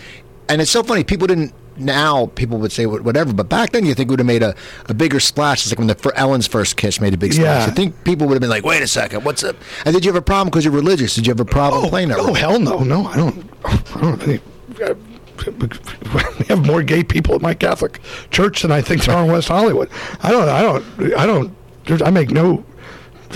[0.48, 1.04] and it's so funny.
[1.04, 1.54] People didn't.
[1.78, 4.54] Now people would say whatever, but back then you think would have made a,
[4.90, 5.62] a bigger splash.
[5.62, 7.66] It's like when the Ellen's first kiss made a big splash.
[7.66, 7.72] Yeah.
[7.72, 10.12] I think people would have been like, "Wait a second, what's up?" And did you
[10.12, 11.14] have a problem because you're religious?
[11.14, 12.18] Did you have a problem oh, playing that?
[12.18, 13.50] Oh hell no, no, I don't.
[13.64, 14.42] I don't think.
[15.48, 19.32] We have more gay people at my Catholic church than I think there are in
[19.32, 19.88] West Hollywood.
[20.22, 20.48] I don't.
[20.48, 20.84] I don't.
[21.16, 22.02] I don't.
[22.02, 22.64] I make no.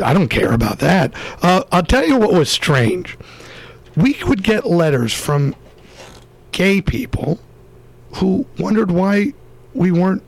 [0.05, 1.15] I don't care about that.
[1.43, 3.17] Uh, I'll tell you what was strange.
[3.97, 5.57] We would get letters from
[6.57, 7.39] gay people
[8.15, 9.31] who wondered why
[9.75, 10.23] we weren't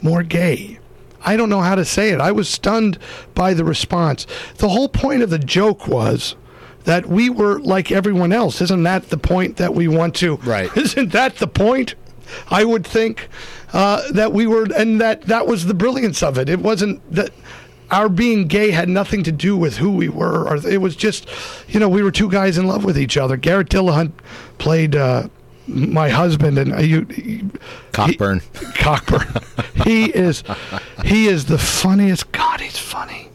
[0.00, 0.78] more gay.
[1.22, 2.18] I don't know how to say it.
[2.18, 2.98] I was stunned
[3.34, 4.26] by the response.
[4.56, 6.34] The whole point of the joke was
[6.84, 8.62] that we were like everyone else.
[8.62, 10.36] Isn't that the point that we want to?
[10.36, 10.74] Right.
[10.78, 11.94] Isn't that the point?
[12.48, 13.28] I would think
[13.74, 16.48] uh, that we were, and that that was the brilliance of it.
[16.48, 17.32] It wasn't that
[17.90, 21.28] our being gay had nothing to do with who we were, or it was just,
[21.68, 23.36] you know, we were two guys in love with each other.
[23.36, 24.12] Garrett Dillahunt
[24.56, 24.96] played.
[24.96, 25.28] Uh,
[25.70, 27.06] my husband and uh, you,
[27.92, 28.40] Cockburn.
[28.58, 29.26] He, Cockburn.
[29.84, 30.42] he is
[31.04, 32.32] he is the funniest.
[32.32, 33.28] God, he's funny.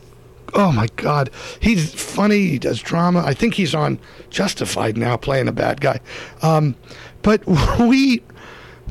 [0.54, 1.30] Oh my God,
[1.60, 2.48] he's funny.
[2.48, 3.24] He does drama.
[3.26, 6.00] I think he's on Justified now, playing a bad guy.
[6.42, 6.76] Um,
[7.22, 7.46] but
[7.80, 8.22] we,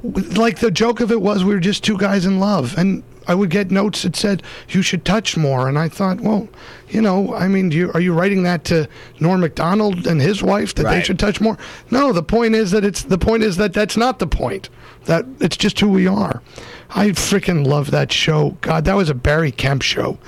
[0.03, 3.35] like the joke of it was, we were just two guys in love, and I
[3.35, 6.49] would get notes that said you should touch more, and I thought, well,
[6.89, 8.89] you know, I mean, you, are you writing that to
[9.20, 10.97] Norm Macdonald and his wife that right.
[10.97, 11.59] they should touch more?
[11.91, 14.68] No, the point is that it's the point is that that's not the point.
[15.07, 16.43] That it's just who we are.
[16.91, 18.57] I freaking love that show.
[18.61, 20.18] God, that was a Barry Kemp show.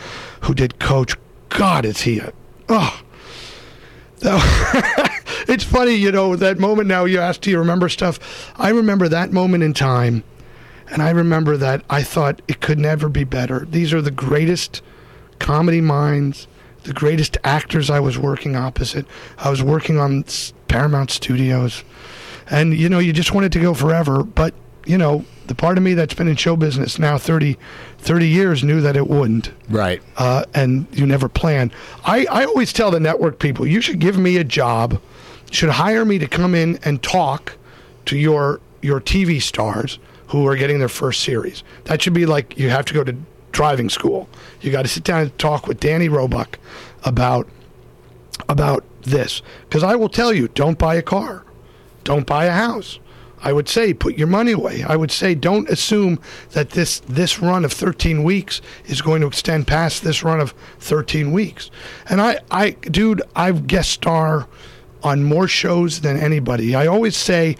[0.42, 1.16] Who did Coach?
[1.48, 2.32] God, is he a
[2.68, 3.02] oh.
[4.22, 8.52] it's funny, you know, that moment now you asked, do you remember stuff?
[8.56, 10.24] I remember that moment in time
[10.90, 13.66] and I remember that I thought it could never be better.
[13.68, 14.82] These are the greatest
[15.38, 16.46] comedy minds,
[16.84, 19.06] the greatest actors I was working opposite.
[19.38, 20.24] I was working on
[20.68, 21.82] Paramount Studios.
[22.48, 24.22] And, you know, you just wanted to go forever.
[24.22, 27.58] But, you know, the part of me that's been in show business now 30,
[27.98, 29.50] 30 years knew that it wouldn't.
[29.68, 30.00] Right.
[30.16, 31.72] Uh, and you never plan.
[32.04, 35.00] I, I always tell the network people, you should give me a job,
[35.50, 37.56] should hire me to come in and talk
[38.06, 39.98] to your your TV stars
[40.28, 41.62] who are getting their first series.
[41.84, 43.16] That should be like you have to go to
[43.52, 44.28] driving school.
[44.60, 46.58] You got to sit down and talk with Danny Roebuck
[47.04, 47.48] about
[48.48, 51.44] about this because I will tell you, don't buy a car,
[52.04, 52.98] don't buy a house.
[53.42, 54.82] I would say put your money away.
[54.82, 56.20] I would say don't assume
[56.50, 60.52] that this this run of 13 weeks is going to extend past this run of
[60.80, 61.70] 13 weeks.
[62.08, 64.48] And I I dude, I've guest star
[65.02, 66.74] on more shows than anybody.
[66.74, 67.56] I always say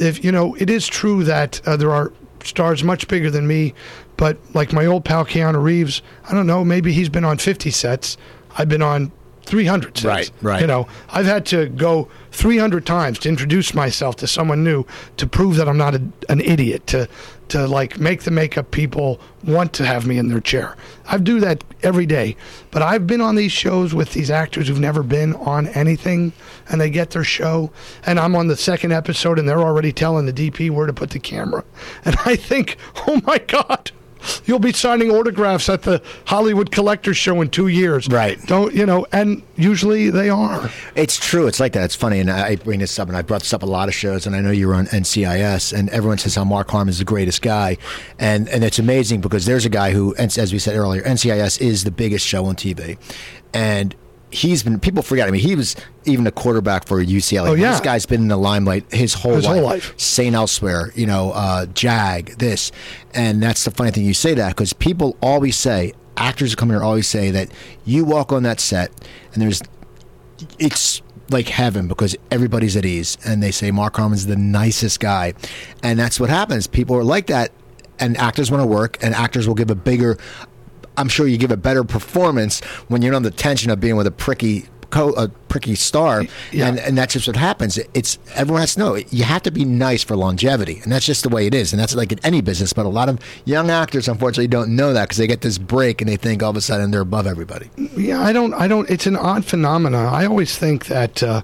[0.00, 3.74] if you know, it is true that uh, there are stars much bigger than me,
[4.16, 7.70] but like my old pal Keanu Reeves, I don't know, maybe he's been on 50
[7.70, 8.16] sets.
[8.56, 9.12] I've been on
[9.50, 10.04] 300 sets.
[10.04, 10.60] Right, right.
[10.60, 14.84] You know, I've had to go 300 times to introduce myself to someone new
[15.16, 17.08] to prove that I'm not a, an idiot, to
[17.48, 20.76] to like make the makeup people want to have me in their chair.
[21.08, 22.36] I do that every day.
[22.70, 26.32] But I've been on these shows with these actors who've never been on anything
[26.68, 27.72] and they get their show
[28.06, 31.10] and I'm on the second episode and they're already telling the DP where to put
[31.10, 31.64] the camera.
[32.04, 32.76] And I think,
[33.08, 33.90] "Oh my god,
[34.44, 38.08] You'll be signing autographs at the Hollywood Collector Show in two years.
[38.08, 38.40] Right.
[38.46, 40.70] Don't, you know, and usually they are.
[40.94, 41.46] It's true.
[41.46, 41.84] It's like that.
[41.84, 42.20] It's funny.
[42.20, 44.34] And I bring this up, and I brought this up a lot of shows, and
[44.34, 47.76] I know you're on NCIS, and everyone says how Mark Harmon is the greatest guy.
[48.18, 51.84] And, and it's amazing because there's a guy who, as we said earlier, NCIS is
[51.84, 52.98] the biggest show on TV.
[53.52, 53.94] And
[54.30, 55.28] he's been people forget.
[55.28, 57.48] I mean, he was even a quarterback for UCLA.
[57.48, 59.54] Oh yeah, this guy's been in the limelight his whole his life.
[59.54, 59.94] whole life.
[59.98, 60.34] St.
[60.34, 62.72] Elsewhere, you know, uh, Jag, this,
[63.14, 64.04] and that's the funny thing.
[64.04, 67.48] You say that because people always say actors come here always say that
[67.84, 68.90] you walk on that set
[69.32, 69.62] and there's
[70.58, 71.00] it's
[71.30, 75.34] like heaven because everybody's at ease and they say Mark Harmon's the nicest guy,
[75.82, 76.66] and that's what happens.
[76.66, 77.52] People are like that
[78.00, 80.16] and actors want to work and actors will give a bigger
[81.00, 84.06] I'm sure you give a better performance when you're under the tension of being with
[84.06, 86.68] a pricky co- a pricky star, yeah.
[86.68, 87.78] and and that's just what happens.
[87.94, 91.22] It's everyone has to know you have to be nice for longevity, and that's just
[91.22, 92.72] the way it is, and that's like in any business.
[92.72, 96.00] But a lot of young actors, unfortunately, don't know that because they get this break
[96.00, 97.70] and they think all of a sudden they're above everybody.
[97.96, 98.52] Yeah, I don't.
[98.54, 98.90] I don't.
[98.90, 100.06] It's an odd phenomenon.
[100.06, 101.22] I always think that.
[101.22, 101.42] Uh,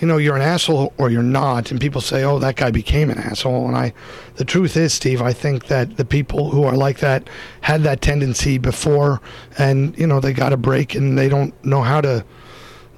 [0.00, 3.10] you know, you're an asshole or you're not, and people say, "Oh, that guy became
[3.10, 3.92] an asshole." And I,
[4.36, 7.28] the truth is, Steve, I think that the people who are like that
[7.62, 9.20] had that tendency before,
[9.58, 12.24] and you know, they got a break and they don't know how to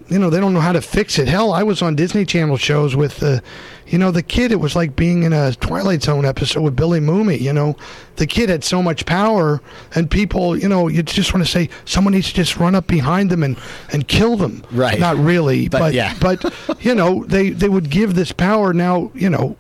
[0.08, 1.28] you know they don't know how to fix it.
[1.28, 3.42] Hell, I was on Disney Channel shows with the,
[3.88, 4.52] you know, the kid.
[4.52, 7.40] It was like being in a Twilight Zone episode with Billy Mumy.
[7.40, 7.76] You know,
[8.16, 9.60] the kid had so much power,
[9.94, 12.86] and people, you know, you just want to say someone needs to just run up
[12.86, 13.58] behind them and
[13.92, 14.64] and kill them.
[14.70, 14.98] Right.
[14.98, 16.14] Not really, but but, yeah.
[16.20, 18.72] but you know, they they would give this power.
[18.72, 19.56] Now, you know,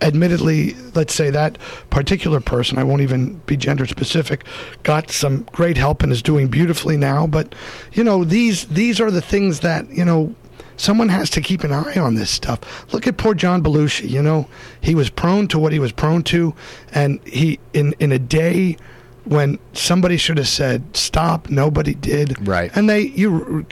[0.00, 1.58] admittedly, let's say that
[1.90, 4.44] particular person, I won't even be gender specific,
[4.82, 7.26] got some great help and is doing beautifully now.
[7.26, 7.54] But
[7.92, 10.34] you know, these these are the things that you know.
[10.76, 12.92] Someone has to keep an eye on this stuff.
[12.92, 14.08] Look at poor John Belushi.
[14.08, 14.48] You know,
[14.80, 16.54] he was prone to what he was prone to,
[16.92, 18.76] and he in in a day
[19.24, 23.64] when somebody should have said stop nobody did right and they you re-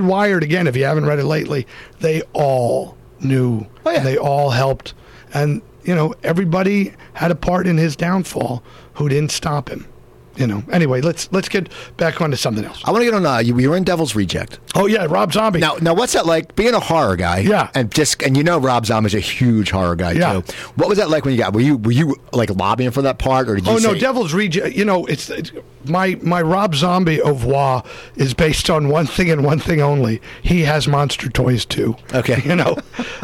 [0.00, 1.66] rewired again if you haven't read it lately
[2.00, 4.00] they all knew oh, yeah.
[4.00, 4.92] they all helped
[5.32, 8.62] and you know, everybody had a part in his downfall
[8.94, 9.86] who didn't stop him
[10.38, 10.62] you know.
[10.72, 12.82] Anyway, let's let's get back onto something else.
[12.84, 13.26] I want to get on.
[13.26, 14.58] Uh, you, you were in Devil's Reject.
[14.74, 15.60] Oh yeah, Rob Zombie.
[15.60, 16.54] Now, now, what's that like?
[16.56, 17.38] Being a horror guy.
[17.40, 17.70] Yeah.
[17.74, 20.40] And just and you know Rob Zombie's a huge horror guy Yeah.
[20.40, 20.52] too.
[20.76, 21.52] What was that like when you got?
[21.52, 23.72] Were you were you like lobbying for that part, or did you?
[23.72, 24.74] Oh no, Devil's Reject.
[24.76, 25.52] You know, it's, it's
[25.84, 27.82] my my Rob Zombie au revoir
[28.16, 30.20] is based on one thing and one thing only.
[30.42, 31.96] He has monster toys too.
[32.14, 32.42] Okay.
[32.44, 32.76] you know,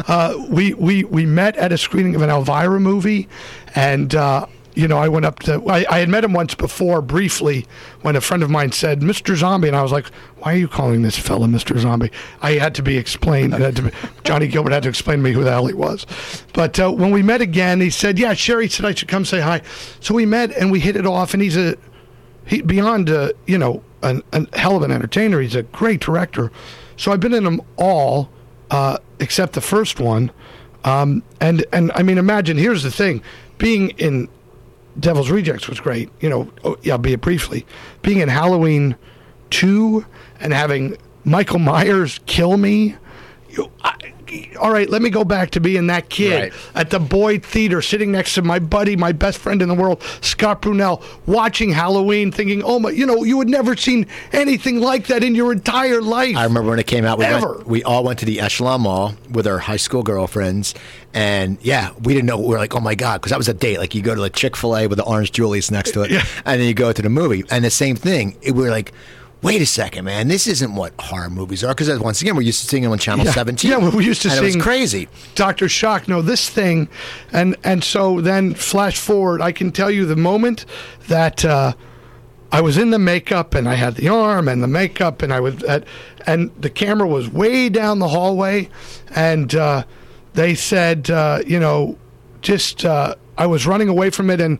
[0.07, 3.27] uh, we we we met at a screening of an Elvira movie,
[3.75, 4.13] and.
[4.13, 5.63] Uh, you know, I went up to.
[5.67, 7.65] I, I had met him once before, briefly,
[8.01, 9.35] when a friend of mine said, "Mr.
[9.35, 10.07] Zombie," and I was like,
[10.37, 11.77] "Why are you calling this fella Mr.
[11.77, 12.11] Zombie?"
[12.41, 13.53] I had to be explained.
[13.53, 13.91] to be-
[14.23, 16.05] Johnny Gilbert had to explain to me who the hell he was.
[16.53, 19.39] But uh, when we met again, he said, "Yeah, Sherry said I should come say
[19.39, 19.61] hi."
[20.01, 21.33] So we met and we hit it off.
[21.33, 21.75] And he's a
[22.45, 25.39] he beyond uh, you know an, an hell of an entertainer.
[25.39, 26.51] He's a great director.
[26.97, 28.29] So I've been in them all
[28.71, 30.31] uh, except the first one.
[30.83, 32.57] Um, and and I mean, imagine.
[32.57, 33.23] Here's the thing:
[33.57, 34.27] being in
[34.99, 36.09] Devil's Rejects was great.
[36.21, 37.65] You know, oh, yeah, be it briefly.
[38.01, 38.95] Being in Halloween
[39.49, 40.05] two
[40.39, 42.95] and having Michael Myers kill me.
[43.49, 43.95] You, I,
[44.59, 46.53] all right, let me go back to being that kid Right.
[46.75, 50.01] at the Boyd Theater, sitting next to my buddy, my best friend in the world,
[50.21, 55.07] Scott Brunel, watching Halloween, thinking, "Oh my, you know, you had never seen anything like
[55.07, 57.17] that in your entire life." I remember when it came out.
[57.19, 60.73] We, went, we all went to the Echelon Mall with our high school girlfriends,
[61.13, 62.37] and yeah, we didn't know.
[62.39, 63.79] We were like, "Oh my god!" Because that was a date.
[63.79, 66.11] Like you go to like Chick Fil A with the orange Julius next to it,
[66.11, 66.23] Yeah.
[66.45, 68.35] and then you go to the movie, and the same thing.
[68.41, 68.91] It, we were like.
[69.45, 70.27] Wait a second, man!
[70.27, 71.67] This isn't what horror movies are.
[71.75, 73.31] Because once again, we're used to seeing them on Channel Yeah.
[73.31, 73.69] 17.
[73.69, 75.07] Yeah, we used to and it was seeing- crazy.
[75.35, 76.07] Doctor Shock.
[76.07, 76.89] No, this thing,
[77.31, 79.43] and and so then flash forward.
[79.43, 80.65] I can tell you the moment
[81.09, 81.73] that uh,
[82.51, 85.39] I was in the makeup and I had the arm and the makeup and I
[85.41, 85.83] was at,
[86.25, 88.67] and the camera was way down the hallway,
[89.13, 89.83] and uh,
[90.33, 91.99] they said, uh, you know,
[92.41, 94.57] just uh, I was running away from it, and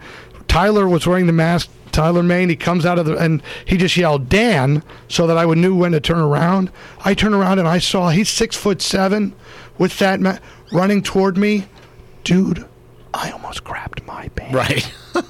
[0.48, 1.72] Tyler was wearing the mask.
[1.96, 5.46] Tyler Mane, he comes out of the and he just yelled Dan so that I
[5.46, 6.70] would knew when to turn around.
[7.06, 9.34] I turn around and I saw he's six foot seven
[9.78, 10.40] with that ma-
[10.74, 11.68] running toward me,
[12.26, 12.66] dude.
[13.14, 14.54] I almost crapped my pants.
[14.54, 14.94] Right.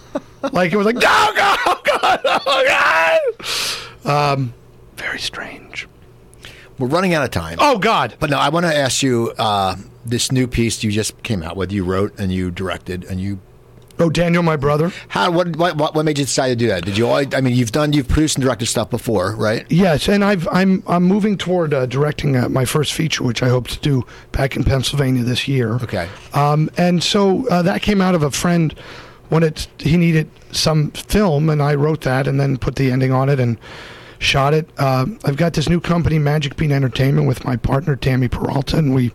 [0.53, 0.99] Like it was like, oh
[1.35, 3.19] god, oh god, oh
[4.03, 4.31] god.
[4.31, 4.53] Um,
[4.95, 5.87] very strange.
[6.77, 7.57] we're running out of time.
[7.59, 8.15] Oh god.
[8.19, 11.57] But no, I want to ask you uh, this new piece you just came out
[11.57, 11.71] with.
[11.71, 13.39] You wrote and you directed and you.
[13.97, 14.91] Oh, Daniel, my brother.
[15.07, 15.31] How?
[15.31, 15.55] What?
[15.55, 15.77] What?
[15.77, 16.83] What made you decide to do that?
[16.83, 17.07] Did you?
[17.07, 19.65] Always, I mean, you've done, you've produced and directed stuff before, right?
[19.69, 23.47] Yes, and I've I'm I'm moving toward uh, directing uh, my first feature, which I
[23.47, 25.75] hope to do back in Pennsylvania this year.
[25.75, 26.09] Okay.
[26.33, 28.73] Um, and so uh, that came out of a friend
[29.29, 33.13] when it he needed some film, and I wrote that and then put the ending
[33.13, 33.57] on it and
[34.19, 34.67] shot it.
[34.77, 38.93] Uh, I've got this new company, Magic Bean Entertainment, with my partner Tammy Peralta, and
[38.93, 39.13] we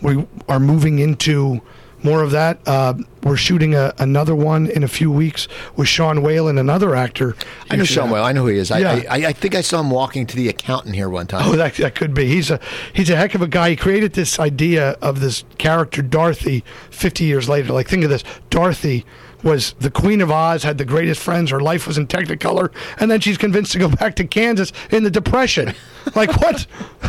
[0.00, 1.60] we are moving into
[2.02, 2.58] more of that.
[2.66, 5.46] Uh, we're shooting a, another one in a few weeks
[5.76, 7.36] with Sean Whalen, another actor.
[7.70, 8.24] I know Sean well.
[8.24, 8.70] I know who he is.
[8.70, 9.02] I, Yeah.
[9.08, 11.42] I, I think I saw him walking to the accountant here one time.
[11.44, 12.26] Oh, that, that could be.
[12.26, 12.58] He's a
[12.92, 13.70] he's a heck of a guy.
[13.70, 17.72] He created this idea of this character Dorothy 50 years later.
[17.72, 18.24] Like think of this.
[18.50, 19.04] Dorothy
[19.42, 21.50] was the Queen of Oz, had the greatest friends.
[21.50, 25.04] Her life was in Technicolor, and then she's convinced to go back to Kansas in
[25.04, 25.74] the Depression.
[26.14, 26.62] Like what?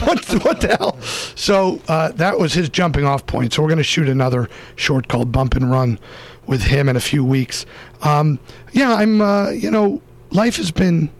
[0.00, 0.44] what?
[0.44, 1.00] What the hell?
[1.36, 3.52] So uh, that was his jumping off point.
[3.52, 5.98] So we're going to shoot another short called Bump and Run
[6.46, 7.66] with him in a few weeks.
[8.02, 8.38] Um,
[8.72, 9.20] yeah, I'm.
[9.20, 11.10] Uh, you know, life has been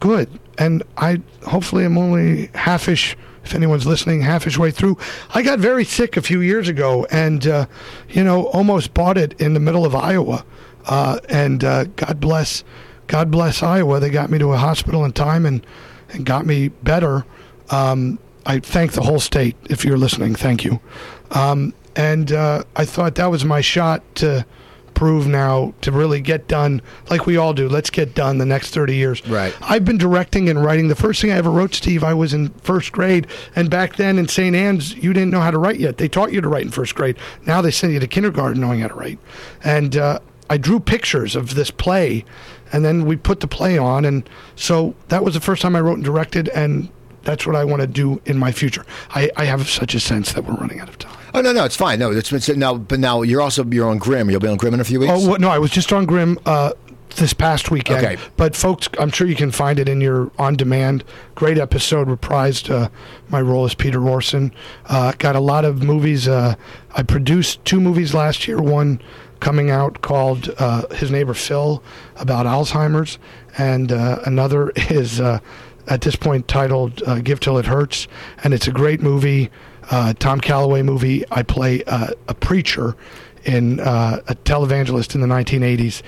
[0.00, 0.28] good.
[0.58, 3.16] And I hopefully I'm only halfish.
[3.48, 4.98] If anyone's listening, halfish way through.
[5.30, 7.66] I got very sick a few years ago, and uh,
[8.10, 10.44] you know, almost bought it in the middle of Iowa.
[10.84, 12.62] Uh, and uh, God bless,
[13.06, 14.00] God bless Iowa.
[14.00, 15.66] They got me to a hospital in time and
[16.10, 17.24] and got me better.
[17.70, 19.56] Um, I thank the whole state.
[19.70, 20.78] If you're listening, thank you.
[21.30, 24.44] Um, and uh, I thought that was my shot to
[24.98, 27.68] prove now to really get done like we all do.
[27.68, 29.24] Let's get done the next 30 years.
[29.28, 29.54] Right.
[29.62, 30.88] I've been directing and writing.
[30.88, 33.28] The first thing I ever wrote, Steve, I was in first grade.
[33.54, 34.56] And back then in St.
[34.56, 35.98] Anne's, you didn't know how to write yet.
[35.98, 37.16] They taught you to write in first grade.
[37.46, 39.20] Now they send you to kindergarten knowing how to write.
[39.62, 40.18] And uh,
[40.50, 42.24] I drew pictures of this play,
[42.72, 44.04] and then we put the play on.
[44.04, 46.48] And so that was the first time I wrote and directed.
[46.48, 46.88] And
[47.22, 48.84] that's what I want to do in my future.
[49.10, 51.17] I, I have such a sense that we're running out of time.
[51.34, 51.98] Oh no, no, it's fine.
[51.98, 52.76] No, it's, it's now.
[52.76, 54.30] But now you're also you're on Grimm.
[54.30, 55.12] You'll be on Grimm in a few weeks.
[55.14, 56.72] Oh what, no, I was just on Grimm uh,
[57.16, 58.04] this past weekend.
[58.04, 58.22] Okay.
[58.36, 61.04] But folks, I'm sure you can find it in your on demand.
[61.34, 62.88] Great episode, reprised uh,
[63.28, 64.52] my role as Peter Orson.
[64.86, 66.28] Uh, got a lot of movies.
[66.28, 66.54] Uh,
[66.94, 68.60] I produced two movies last year.
[68.60, 69.00] One
[69.40, 71.82] coming out called uh, His Neighbor Phil
[72.16, 73.18] about Alzheimer's,
[73.56, 75.40] and uh, another is uh,
[75.86, 78.08] at this point titled uh, Give Till It Hurts,
[78.44, 79.50] and it's a great movie.
[79.90, 81.24] Uh, Tom Calloway movie.
[81.30, 82.96] I play uh, a preacher
[83.44, 86.02] in uh, a televangelist in the 1980s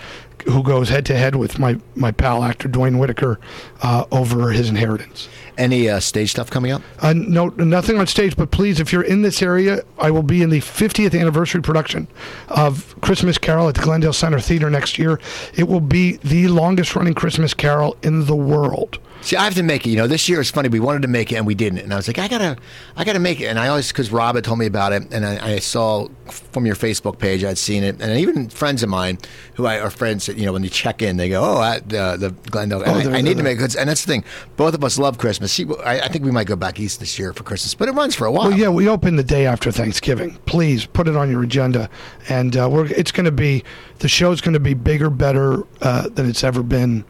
[0.47, 3.39] who goes head to head with my, my pal actor Duane Whitaker
[3.83, 5.29] uh, over his inheritance.
[5.59, 6.83] Any uh, stage stuff coming up?
[7.01, 8.37] Uh, no, nothing on stage.
[8.37, 12.09] But please, if you're in this area, I will be in the 50th anniversary production
[12.49, 15.21] of Christmas Carol at the Glendale Center Theater next year.
[15.55, 18.99] It will be the longest running Christmas Carol in the world.
[19.23, 19.91] See, I have to make it.
[19.91, 20.69] You know, this year it's funny.
[20.69, 21.81] We wanted to make it and we didn't.
[21.81, 22.57] And I was like, I gotta,
[22.97, 23.47] I gotta make it.
[23.47, 26.09] And I always because Rob had told me about it, and I, I, saw
[26.53, 29.19] from your Facebook page I'd seen it, and even friends of mine
[29.55, 30.29] who I are friends.
[30.29, 33.19] You know, when they check in, they go, "Oh, at uh, the Glendale." Oh, I,
[33.19, 33.77] I, need to make it.
[33.77, 34.25] And that's the thing.
[34.57, 35.53] Both of us love Christmas.
[35.53, 37.93] See, I, I, think we might go back east this year for Christmas, but it
[37.93, 38.49] runs for a while.
[38.49, 40.37] Well, yeah, we open the day after Thanksgiving.
[40.47, 41.91] Please put it on your agenda,
[42.29, 42.87] and uh, we're.
[42.87, 43.65] It's going to be
[43.99, 47.05] the show's going to be bigger, better uh, than it's ever been.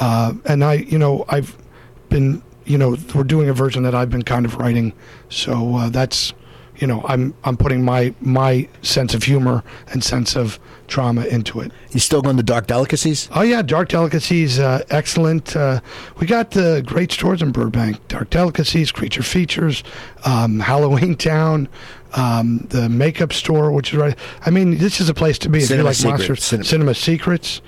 [0.00, 1.56] Uh, and I, you know, I've
[2.08, 4.92] been, you know, we're doing a version that I've been kind of writing.
[5.28, 6.32] So uh, that's,
[6.76, 11.60] you know, I'm I'm putting my my sense of humor and sense of trauma into
[11.60, 11.72] it.
[11.90, 13.28] You still going to Dark Delicacies?
[13.34, 15.54] Oh yeah, Dark Delicacies, uh, excellent.
[15.54, 15.80] Uh,
[16.16, 19.84] we got the great stores in Burbank: Dark Delicacies, Creature Features,
[20.24, 21.68] um, Halloween Town.
[22.12, 24.18] Um, the makeup store, which is right.
[24.44, 26.42] I mean, this is a place to be Cinema if you like monsters.
[26.42, 26.64] Cinema.
[26.64, 27.60] Cinema Secrets.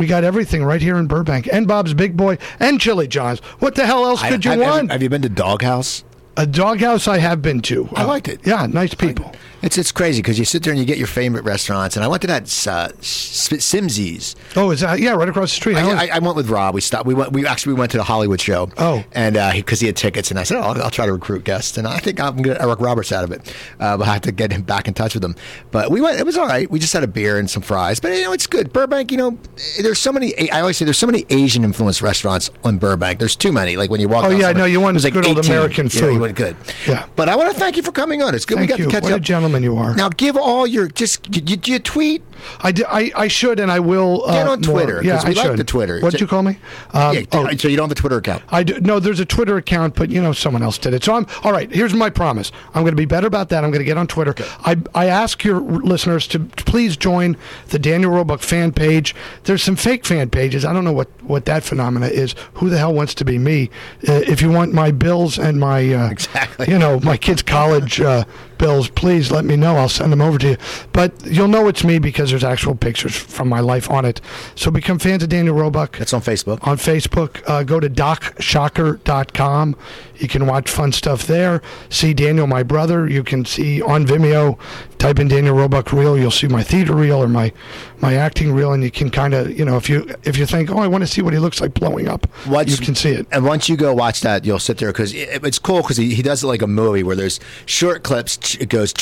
[0.00, 3.40] We got everything right here in Burbank, and Bob's Big Boy, and Chili John's.
[3.58, 4.80] What the hell else could you I, want?
[4.84, 6.04] Have, have you been to Doghouse?
[6.38, 7.86] A doghouse I have been to.
[7.94, 8.40] I liked it.
[8.46, 9.30] Yeah, nice people.
[9.62, 11.96] It's it's crazy because you sit there and you get your favorite restaurants.
[11.96, 14.34] And I went to that uh, Simzy's.
[14.56, 15.76] Oh, is that yeah, right across the street?
[15.76, 16.74] I, I, I, went with Rob.
[16.74, 17.06] We stopped.
[17.06, 17.32] We went.
[17.32, 18.70] We actually we went to the Hollywood show.
[18.78, 21.04] Oh, and because uh, he, he, had tickets, and I said, oh, I'll, I'll, try
[21.04, 23.54] to recruit guests, and I think I'm going to get Eric Roberts out of it.
[23.78, 25.36] Uh, but I have to get him back in touch with him.
[25.70, 26.18] But we went.
[26.18, 26.70] It was all right.
[26.70, 28.00] We just had a beer and some fries.
[28.00, 28.72] But you know, it's good.
[28.72, 29.10] Burbank.
[29.10, 29.38] You know,
[29.82, 30.50] there's so many.
[30.50, 33.18] I always say there's so many Asian influenced restaurants in Burbank.
[33.18, 33.76] There's too many.
[33.76, 34.24] Like when you walk.
[34.24, 35.36] Oh yeah, no, you want like good 18.
[35.36, 36.00] old American food.
[36.00, 36.56] Yeah, you went good.
[36.86, 37.06] Yeah.
[37.14, 38.34] But I want to thank you for coming on.
[38.34, 38.86] It's good thank we got you.
[38.86, 39.18] to catch what up.
[39.18, 39.94] a gentleman you are.
[39.94, 41.34] Now give all your just.
[41.34, 42.22] You, you tweet?
[42.60, 44.94] I, do, I, I should and I will uh, get on Twitter.
[44.94, 45.04] More.
[45.04, 45.58] Yeah, I like should.
[45.58, 46.00] the Twitter.
[46.00, 46.58] What'd you call me?
[46.92, 48.42] Um, yeah, oh, so you don't have a Twitter account?
[48.48, 49.00] I do, no.
[49.00, 51.04] There's a Twitter account, but you know someone else did it.
[51.04, 51.70] So I'm all right.
[51.70, 52.52] Here's my promise.
[52.68, 53.64] I'm going to be better about that.
[53.64, 54.30] I'm going to get on Twitter.
[54.30, 54.46] Okay.
[54.64, 57.36] I I ask your listeners to, to please join
[57.68, 59.14] the Daniel Roebuck fan page.
[59.44, 60.64] There's some fake fan pages.
[60.64, 62.34] I don't know what what that phenomena is.
[62.54, 63.70] Who the hell wants to be me?
[64.08, 68.00] Uh, if you want my bills and my uh, exactly, you know my kids' college
[68.00, 68.24] uh,
[68.58, 69.76] bills, please let me know.
[69.76, 70.56] I'll send them over to you.
[70.92, 74.20] But you'll know it's me because there's actual pictures from my life on it.
[74.54, 75.98] So become fans of Daniel Roebuck.
[75.98, 76.66] That's on Facebook.
[76.66, 79.76] On Facebook, uh, go to docshocker.com.
[80.20, 81.62] You can watch fun stuff there.
[81.88, 83.08] See Daniel, my brother.
[83.08, 84.58] You can see on Vimeo.
[84.98, 86.18] Type in Daniel Roebuck reel.
[86.18, 87.52] You'll see my theater reel or my
[88.00, 90.70] my acting reel, and you can kind of you know if you if you think
[90.70, 93.10] oh I want to see what he looks like blowing up, once, you can see
[93.10, 93.26] it.
[93.32, 96.14] And once you go watch that, you'll sit there because it, it's cool because he,
[96.14, 98.56] he does it like a movie where there's short clips.
[98.56, 98.92] It goes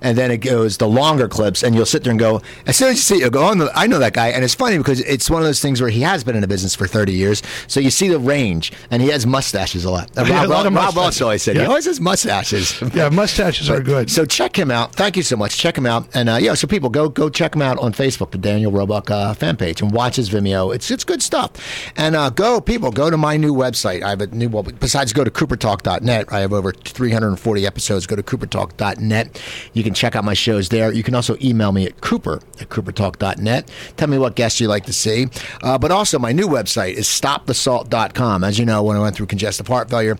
[0.00, 2.88] and then it goes the longer clips, and you'll sit there and go as soon
[2.88, 5.00] as you see it, you'll go oh I know that guy, and it's funny because
[5.00, 7.42] it's one of those things where he has been in the business for 30 years,
[7.66, 10.05] so you see the range, and he has mustaches a lot.
[10.16, 11.62] Uh, Rob, yeah, a lot Rob, Rob also I said yeah.
[11.62, 12.82] he always has mustaches.
[12.94, 14.10] Yeah, mustaches but, are good.
[14.10, 14.94] So check him out.
[14.94, 15.58] Thank you so much.
[15.58, 18.30] Check him out, and uh, yeah, so people go go check him out on Facebook,
[18.30, 20.74] the Daniel Roebuck uh, fan page, and watch his Vimeo.
[20.74, 21.52] It's it's good stuff.
[21.96, 24.02] And uh, go people go to my new website.
[24.02, 26.32] I have a new well, besides go to coopertalk.net.
[26.32, 28.06] I have over 340 episodes.
[28.06, 29.42] Go to coopertalk.net.
[29.72, 30.92] You can check out my shows there.
[30.92, 33.70] You can also email me at cooper at coopertalk.net.
[33.96, 35.26] Tell me what guests you'd like to see.
[35.62, 38.44] Uh, but also my new website is stopthesalt.com.
[38.44, 40.18] As you know, when I went through congestive heart failure,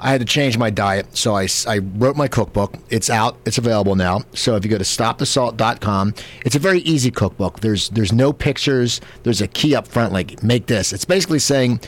[0.00, 1.16] I had to change my diet.
[1.16, 2.74] So I, I wrote my cookbook.
[2.88, 3.36] It's out.
[3.44, 4.22] It's available now.
[4.32, 6.14] So if you go to stopthesalt.com,
[6.44, 7.60] it's a very easy cookbook.
[7.60, 9.00] There's there's no pictures.
[9.24, 10.92] There's a key up front like make this.
[10.92, 11.80] It's basically saying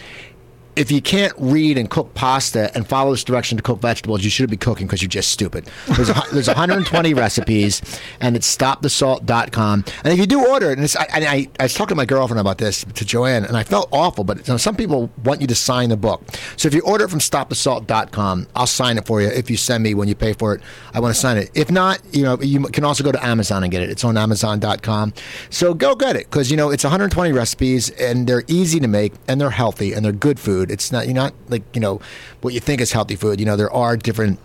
[0.76, 4.30] if you can't read and cook pasta and follow this direction to cook vegetables, you
[4.30, 5.68] shouldn't be cooking because you're just stupid.
[5.88, 7.82] There's, a, there's 120 recipes,
[8.20, 9.84] and it's stopthesalt.com.
[10.04, 12.04] And if you do order it, and, I, and I, I was talking to my
[12.04, 15.40] girlfriend about this, to Joanne, and I felt awful, but you know, some people want
[15.40, 16.22] you to sign the book.
[16.56, 19.82] So if you order it from stopthesalt.com, I'll sign it for you if you send
[19.82, 20.62] me when you pay for it.
[20.94, 21.50] I want to sign it.
[21.54, 23.90] If not, you know, you can also go to Amazon and get it.
[23.90, 25.14] It's on amazon.com.
[25.50, 29.14] So go get it because, you know, it's 120 recipes, and they're easy to make,
[29.28, 30.59] and they're healthy, and they're good food.
[30.68, 32.00] It's not you're not like you know
[32.40, 33.38] what you think is healthy food.
[33.38, 34.40] You know there are different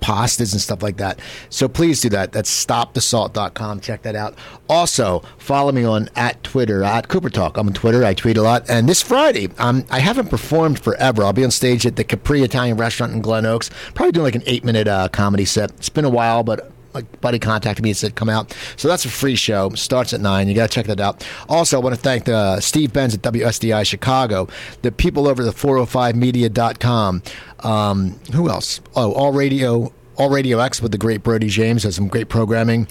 [0.00, 1.18] pastas and stuff like that.
[1.48, 2.32] So please do that.
[2.32, 3.80] That's stopthesalt.com.
[3.80, 4.34] Check that out.
[4.68, 7.56] Also, follow me on at Twitter, at Cooper Talk.
[7.56, 8.04] I'm on Twitter.
[8.04, 8.68] I tweet a lot.
[8.68, 11.24] And this Friday, um, I haven't performed forever.
[11.24, 13.70] I'll be on stage at the Capri Italian Restaurant in Glen Oaks.
[13.94, 15.70] Probably doing like an eight minute uh, comedy set.
[15.72, 18.56] It's been a while, but my buddy contacted me and said, come out.
[18.76, 19.70] So that's a free show.
[19.70, 20.48] Starts at 9.
[20.48, 21.26] You got to check that out.
[21.48, 24.48] Also, I want to thank uh, Steve Benz at WSDI Chicago,
[24.82, 27.22] the people over the 405media.com.
[27.60, 28.80] Um, who else?
[28.94, 32.86] Oh, All Radio, All Radio X with the great Brody James has some great programming.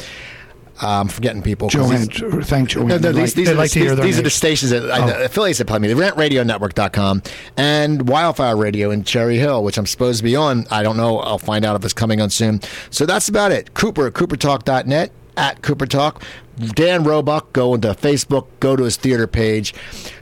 [0.81, 1.69] I'm forgetting people.
[1.69, 2.87] Joanne, these- thank Joanne.
[2.87, 4.23] no, no, They these, like- these, they are, like the, to hear these, these are
[4.23, 5.07] the stations that I, oh.
[5.07, 5.87] the affiliates that play me.
[5.87, 7.23] The RentRadioNetwork.com
[7.57, 10.65] and Wildfire Radio in Cherry Hill, which I'm supposed to be on.
[10.71, 11.19] I don't know.
[11.19, 12.61] I'll find out if it's coming on soon.
[12.89, 13.73] So that's about it.
[13.73, 16.23] Cooper at CooperTalk.net at Cooper Talk.
[16.57, 19.73] Dan Roebuck, go into Facebook, go to his theater page,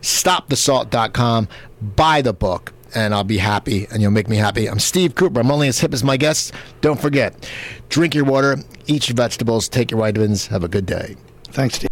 [0.02, 1.48] stopthesalt.com,
[1.80, 4.68] buy the book, and I'll be happy, and you'll make me happy.
[4.68, 5.40] I'm Steve Cooper.
[5.40, 6.52] I'm only as hip as my guests.
[6.82, 7.50] Don't forget,
[7.90, 10.48] drink your water, eat your vegetables, take your vitamins.
[10.48, 11.16] Have a good day.
[11.46, 11.90] Thanks, Steve.